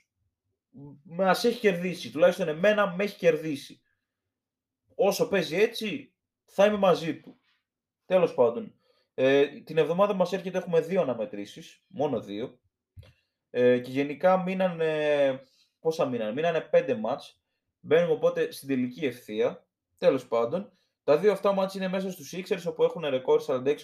μας 1.03 1.43
έχει 1.43 1.59
κερδίσει. 1.59 2.11
Τουλάχιστον 2.11 2.47
εμένα 2.47 2.95
με 2.95 3.03
έχει 3.03 3.17
κερδίσει. 3.17 3.81
Όσο 4.95 5.27
παίζει 5.27 5.55
έτσι, 5.55 6.13
θα 6.45 6.65
είμαι 6.65 6.77
μαζί 6.77 7.19
του. 7.19 7.39
Τέλος 8.05 8.33
πάντων. 8.33 8.79
Ε, 9.13 9.47
την 9.47 9.77
εβδομάδα 9.77 10.13
μας 10.13 10.33
έρχεται 10.33 10.57
έχουμε 10.57 10.81
δύο 10.81 11.01
αναμετρήσεις, 11.01 11.83
μόνο 11.87 12.21
δύο. 12.21 12.59
Ε, 13.49 13.79
και 13.79 13.91
γενικά 13.91 14.43
μείνανε, 14.43 15.43
πόσα 15.85 16.05
μείνανε, 16.05 16.31
μείνανε 16.33 16.61
πέντε 16.61 16.95
μάτς. 16.95 17.41
Μπαίνουμε 17.79 18.13
οπότε 18.13 18.51
στην 18.51 18.67
τελική 18.67 19.05
ευθεία. 19.05 19.67
Τέλος 19.97 20.27
πάντων, 20.27 20.71
τα 21.03 21.17
δύο 21.17 21.31
αυτά 21.31 21.53
μάτς 21.53 21.75
είναι 21.75 21.87
μέσα 21.87 22.11
στους 22.11 22.33
Sixers 22.35 22.63
όπου 22.67 22.83
έχουν 22.83 23.05
ρεκόρ 23.09 23.41
46-29. 23.47 23.75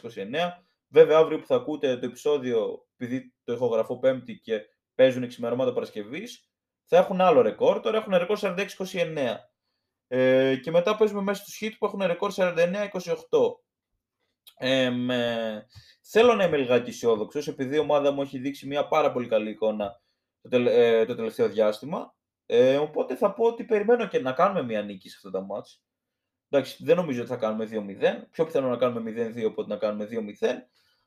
Βέβαια 0.87 1.17
αύριο 1.17 1.39
που 1.39 1.45
θα 1.45 1.55
ακούτε 1.55 1.97
το 1.97 2.05
επεισόδιο, 2.05 2.85
επειδή 2.97 3.33
το 3.43 3.53
ηχογραφώ 3.53 3.99
πέμπτη 3.99 4.39
και 4.39 4.61
παίζουν 4.95 5.23
εξημερώματα 5.23 5.73
Παρασκευής, 5.73 6.49
θα 6.85 6.97
έχουν 6.97 7.21
άλλο 7.21 7.41
ρεκόρ. 7.41 7.79
Τώρα 7.79 7.97
έχουν 7.97 8.17
ρεκόρ 8.17 8.37
46-29. 8.41 9.37
Ε, 10.07 10.55
και 10.55 10.71
μετά 10.71 10.95
παίζουμε 10.95 11.21
μέσα 11.21 11.41
στους 11.41 11.59
Heat 11.61 11.71
που 11.79 11.85
έχουν 11.85 12.01
ρεκόρ 12.05 12.31
49-28. 12.35 12.89
Ε, 14.57 14.91
θέλω 16.01 16.33
να 16.33 16.43
είμαι 16.43 16.57
λιγάκι 16.57 16.89
αισιόδοξος, 16.89 17.47
επειδή 17.47 17.75
η 17.75 17.79
ομάδα 17.79 18.11
μου 18.11 18.21
έχει 18.21 18.39
δείξει 18.39 18.67
μια 18.67 18.87
πάρα 18.87 19.11
πολύ 19.11 19.27
καλή 19.27 19.49
εικόνα 19.49 20.01
το, 20.49 20.57
ε, 20.57 21.05
το 21.05 21.15
τελευταίο 21.15 21.49
διάστημα. 21.49 22.15
Ε, 22.45 22.77
οπότε 22.77 23.15
θα 23.15 23.33
πω 23.33 23.45
ότι 23.45 23.63
περιμένω 23.63 24.07
και 24.07 24.19
να 24.19 24.31
κάνουμε 24.31 24.63
μια 24.63 24.81
νίκη 24.81 25.09
σε 25.09 25.15
αυτά 25.17 25.39
τα 25.39 25.45
μάτς. 25.45 25.83
Εντάξει, 26.49 26.83
δεν 26.83 26.95
νομίζω 26.95 27.21
ότι 27.21 27.29
θα 27.29 27.35
κάνουμε 27.35 27.65
2-0. 27.71 28.27
Πιο 28.31 28.45
πιθανό 28.45 28.69
να 28.69 28.77
κάνουμε 28.77 29.11
0-2 29.11 29.45
από 29.45 29.61
ότι 29.61 29.69
να 29.69 29.77
κάνουμε 29.77 30.07
2-0. 30.41 30.47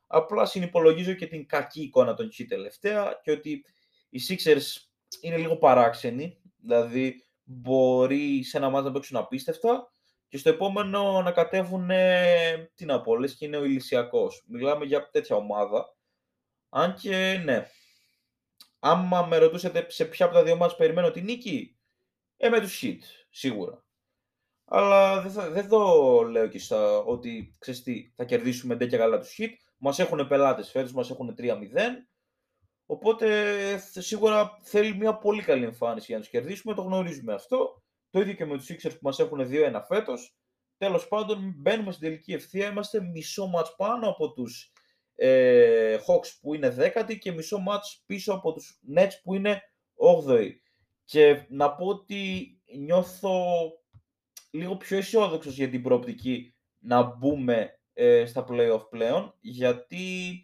Απλά 0.07 0.45
συνυπολογίζω 0.45 1.13
και 1.13 1.27
την 1.27 1.47
κακή 1.47 1.81
εικόνα 1.81 2.13
των 2.13 2.27
Heat 2.27 2.45
τελευταία 2.47 3.19
και 3.23 3.31
ότι 3.31 3.65
οι 4.09 4.19
Sixers 4.29 4.87
είναι 5.21 5.37
λίγο 5.37 5.57
παράξενοι. 5.57 6.41
Δηλαδή, 6.57 7.23
μπορεί 7.43 8.43
σε 8.43 8.57
ένα 8.57 8.69
μάτι 8.69 8.85
να 8.85 8.91
παίξουν 8.91 9.17
απίστευτα 9.17 9.91
και 10.27 10.37
στο 10.37 10.49
επόμενο 10.49 11.21
να 11.21 11.31
κατέβουν 11.31 11.89
τι 12.75 12.85
να 12.85 13.01
πω, 13.01 13.17
λες 13.17 13.35
και 13.35 13.45
είναι 13.45 13.57
ο 13.57 13.63
Ηλυσιακός. 13.63 14.43
Μιλάμε 14.47 14.85
για 14.85 15.09
τέτοια 15.09 15.35
ομάδα. 15.35 15.95
Αν 16.69 16.93
και 16.93 17.41
ναι, 17.43 17.67
άμα 18.85 19.25
με 19.25 19.37
ρωτούσατε 19.37 19.85
σε 19.89 20.05
ποια 20.05 20.25
από 20.25 20.33
τα 20.35 20.43
δύο 20.43 20.55
μάτια 20.55 20.77
περιμένω 20.77 21.11
τη 21.11 21.21
νίκη, 21.21 21.77
ε, 22.37 22.49
με 22.49 22.59
τους 22.59 22.81
shit, 22.83 22.99
σίγουρα. 23.29 23.85
Αλλά 24.65 25.21
δεν, 25.21 25.31
θα, 25.31 25.49
δεν 25.49 25.69
το 25.69 26.21
λέω 26.23 26.47
και 26.47 26.59
στα, 26.59 26.97
ότι 26.97 27.55
ξέρεις 27.59 27.83
τι, 27.83 28.11
θα 28.15 28.25
κερδίσουμε 28.25 28.75
τέτοια 28.75 28.97
καλά 28.97 29.19
τους 29.19 29.35
shit. 29.39 29.49
Μας 29.77 29.99
έχουν 29.99 30.27
πελάτες 30.27 30.71
φέτος, 30.71 30.91
μας 30.91 31.09
έχουν 31.09 31.35
3-0. 31.37 31.51
Οπότε 32.85 33.77
σίγουρα 33.77 34.59
θέλει 34.61 34.95
μια 34.95 35.17
πολύ 35.17 35.41
καλή 35.41 35.63
εμφάνιση 35.63 36.05
για 36.05 36.15
να 36.15 36.21
τους 36.21 36.31
κερδίσουμε. 36.31 36.73
Το 36.73 36.81
γνωρίζουμε 36.81 37.33
αυτό. 37.33 37.83
Το 38.09 38.19
ίδιο 38.19 38.33
και 38.33 38.45
με 38.45 38.57
τους 38.57 38.67
Sixers 38.69 38.91
που 38.91 38.99
μας 39.01 39.19
έχουν 39.19 39.39
2-1 39.51 39.81
φέτος. 39.87 40.35
Τέλος 40.77 41.07
πάντων, 41.07 41.53
μπαίνουμε 41.57 41.91
στην 41.91 42.07
τελική 42.07 42.33
ευθεία. 42.33 42.67
Είμαστε 42.67 43.01
μισό 43.01 43.47
μάτς 43.47 43.75
πάνω 43.75 44.09
από 44.09 44.33
τους 44.33 44.73
ε, 45.15 45.97
Hawks 46.07 46.37
που 46.41 46.53
είναι 46.53 46.69
δέκατοι 46.69 47.17
και 47.17 47.31
μισό 47.31 47.57
μάτς 47.57 48.03
πίσω 48.05 48.33
από 48.33 48.53
τους 48.53 48.79
Nets 48.95 49.13
που 49.23 49.33
είναι 49.33 49.61
8 50.27 50.49
Και 51.03 51.45
να 51.49 51.75
πω 51.75 51.85
ότι 51.85 52.51
νιώθω 52.77 53.31
λίγο 54.51 54.77
πιο 54.77 54.97
αισιόδοξος 54.97 55.55
για 55.55 55.69
την 55.69 55.81
προοπτική 55.81 56.55
να 56.79 57.03
μπούμε 57.03 57.79
ε, 57.93 58.25
στα 58.25 58.45
playoff 58.49 58.89
πλέον, 58.89 59.35
γιατί 59.41 60.35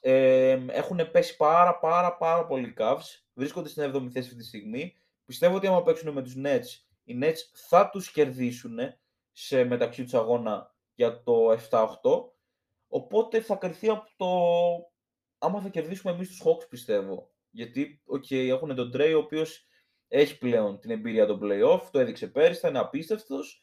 ε, 0.00 0.58
έχουν 0.68 1.10
πέσει 1.10 1.36
πάρα 1.36 1.78
πάρα 1.78 2.16
πάρα 2.16 2.46
πολύ 2.46 2.74
Cavs. 2.78 3.22
Βρίσκονται 3.34 3.68
στην 3.68 3.92
7η 3.94 4.10
θέση 4.10 4.26
αυτή 4.28 4.36
τη 4.36 4.44
στιγμή. 4.44 4.94
Πιστεύω 5.24 5.56
ότι 5.56 5.66
άμα 5.66 5.82
παίξουν 5.82 6.12
με 6.12 6.22
τους 6.22 6.34
Nets, 6.44 6.66
οι 7.04 7.18
Nets 7.22 7.38
θα 7.68 7.90
τους 7.90 8.10
κερδίσουν 8.10 8.78
σε 9.32 9.64
μεταξύ 9.64 10.02
τους 10.02 10.14
αγώνα 10.14 10.74
για 10.94 11.22
το 11.22 11.52
7-8. 11.70 11.86
Οπότε 12.88 13.40
θα 13.40 13.54
κρυθεί 13.56 13.88
από 13.88 14.08
το 14.16 14.28
άμα 15.38 15.60
θα 15.60 15.68
κερδίσουμε 15.68 16.12
εμείς 16.12 16.28
τους 16.28 16.42
Hawks 16.44 16.68
πιστεύω. 16.68 17.30
Γιατί 17.50 18.02
okay, 18.14 18.48
έχουν 18.48 18.74
τον 18.74 18.90
Trey 18.94 19.12
ο 19.14 19.18
οποίος 19.18 19.66
έχει 20.08 20.38
πλέον 20.38 20.78
την 20.78 20.90
εμπειρία 20.90 21.26
των 21.26 21.40
playoff, 21.42 21.80
το 21.90 21.98
έδειξε 21.98 22.26
πέρυσι, 22.26 22.60
θα 22.60 22.68
είναι 22.68 22.78
απίστευτος. 22.78 23.62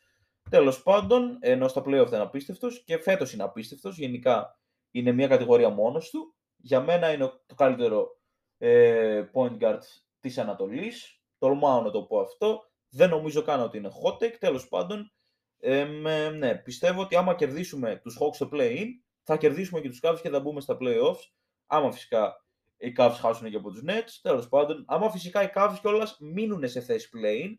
Τέλος 0.50 0.84
πάντων, 0.84 1.38
ενώ 1.42 1.68
στα 1.68 1.82
playoff 1.82 2.08
θα 2.08 2.16
είναι 2.16 2.26
απίστευτος 2.26 2.84
και 2.84 2.98
φέτος 2.98 3.34
είναι 3.34 3.44
απίστευτος. 3.44 3.98
Γενικά 3.98 4.60
είναι 4.92 5.12
μια 5.12 5.28
κατηγορία 5.28 5.70
μόνος 5.70 6.10
του. 6.10 6.36
Για 6.58 6.82
μένα 6.82 7.14
είναι 7.14 7.32
το 7.46 7.56
καλύτερο 7.56 8.20
ε, 8.58 9.24
point 9.34 9.58
guard 9.60 9.80
της 10.20 10.38
Ανατολής. 10.38 11.22
Τολμάω 11.38 11.82
να 11.82 11.92
το 11.92 12.04
πω 12.04 12.20
αυτό. 12.20 12.70
Δεν 12.90 13.10
νομίζω 13.10 13.42
καν 13.42 13.62
ότι 13.62 13.78
είναι 13.78 13.92
hot 14.04 14.24
take. 14.24 14.36
Τέλος 14.40 14.68
πάντων, 14.68 15.12
ε, 15.60 15.84
ναι, 16.30 16.56
πιστεύω 16.56 17.02
ότι 17.02 17.16
άμα 17.16 17.36
κερδίσουμε 17.36 17.96
τους 18.04 18.18
Hawks 18.22 18.34
στο 18.34 18.50
play-in, 18.52 18.88
θα 19.26 19.38
κερδίσουμε 19.38 19.82
και 19.82 19.90
τους 19.90 20.00
Cavs 20.02 20.20
και 20.22 20.30
θα 20.30 20.40
μπούμε 20.40 20.62
στα 20.62 20.78
play-offs. 20.80 21.32
Άμα 21.66 21.92
φυσικά 21.92 22.36
οι 22.78 22.94
Cavs 22.98 23.16
χάσουν 23.20 23.50
και 23.50 23.56
από 23.56 23.72
τους 23.72 23.82
Nets, 23.88 24.20
τέλος 24.22 24.48
πάντων. 24.48 24.86
Άμα 24.88 25.12
φυσικά 25.12 25.44
οι 25.44 25.50
Cavs 25.56 25.76
κιόλας 25.82 26.18
μείνουν 26.20 26.68
σε 26.68 26.82
θέση 26.82 27.10
play-in, 27.14 27.54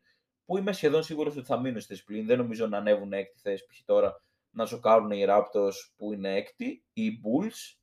που 0.44 0.58
είμαι 0.58 0.72
σχεδόν 0.72 1.02
σίγουρος 1.02 1.36
ότι 1.36 1.46
θα 1.46 1.60
μείνουν 1.60 1.80
σε 1.80 1.86
θέση 1.86 2.04
play-in. 2.08 2.24
Δεν 2.26 2.38
νομίζω 2.38 2.66
να 2.66 2.78
ανέβουν 2.78 3.12
έκτη 3.12 3.38
θέση 3.38 3.66
π.χ. 3.66 3.84
τώρα 3.84 4.22
να 4.50 4.66
σοκάρουν 4.66 5.10
οι 5.10 5.24
Raptors 5.28 5.74
που 5.96 6.12
είναι 6.12 6.36
έκτη, 6.36 6.84
οι 6.92 7.08
Bulls. 7.10 7.78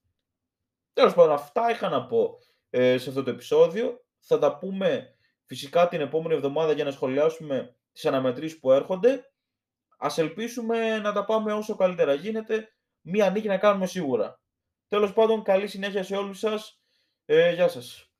Τέλος 0.93 1.13
πάντων, 1.13 1.34
αυτά 1.34 1.72
είχα 1.72 1.89
να 1.89 2.06
πω 2.06 2.38
ε, 2.69 2.98
σε 2.98 3.10
αυτό 3.10 3.24
το 3.24 3.30
επεισόδιο. 3.30 4.06
Θα 4.19 4.39
τα 4.39 4.58
πούμε 4.58 5.15
φυσικά 5.46 5.88
την 5.88 6.02
επόμενη 6.02 6.34
εβδομάδα 6.34 6.72
για 6.72 6.84
να 6.84 6.91
σχολιάσουμε 6.91 7.76
τις 7.91 8.06
αναμετρήσεις 8.06 8.60
που 8.60 8.72
έρχονται. 8.72 9.32
Ας 9.98 10.17
ελπίσουμε 10.17 11.00
να 11.00 11.13
τα 11.13 11.26
πάμε 11.26 11.54
όσο 11.54 11.76
καλύτερα 11.76 12.13
γίνεται. 12.13 12.73
Μία 13.06 13.30
νίκη 13.30 13.48
να 13.48 13.58
κάνουμε 13.58 13.86
σίγουρα. 13.86 14.39
Τέλος 14.88 15.13
πάντων, 15.13 15.44
καλή 15.44 15.68
συνέχεια 15.68 16.04
σε 16.04 16.16
όλους 16.16 16.39
σας. 16.39 16.82
Ε, 17.26 17.54
γεια 17.54 17.68
σας. 17.68 18.12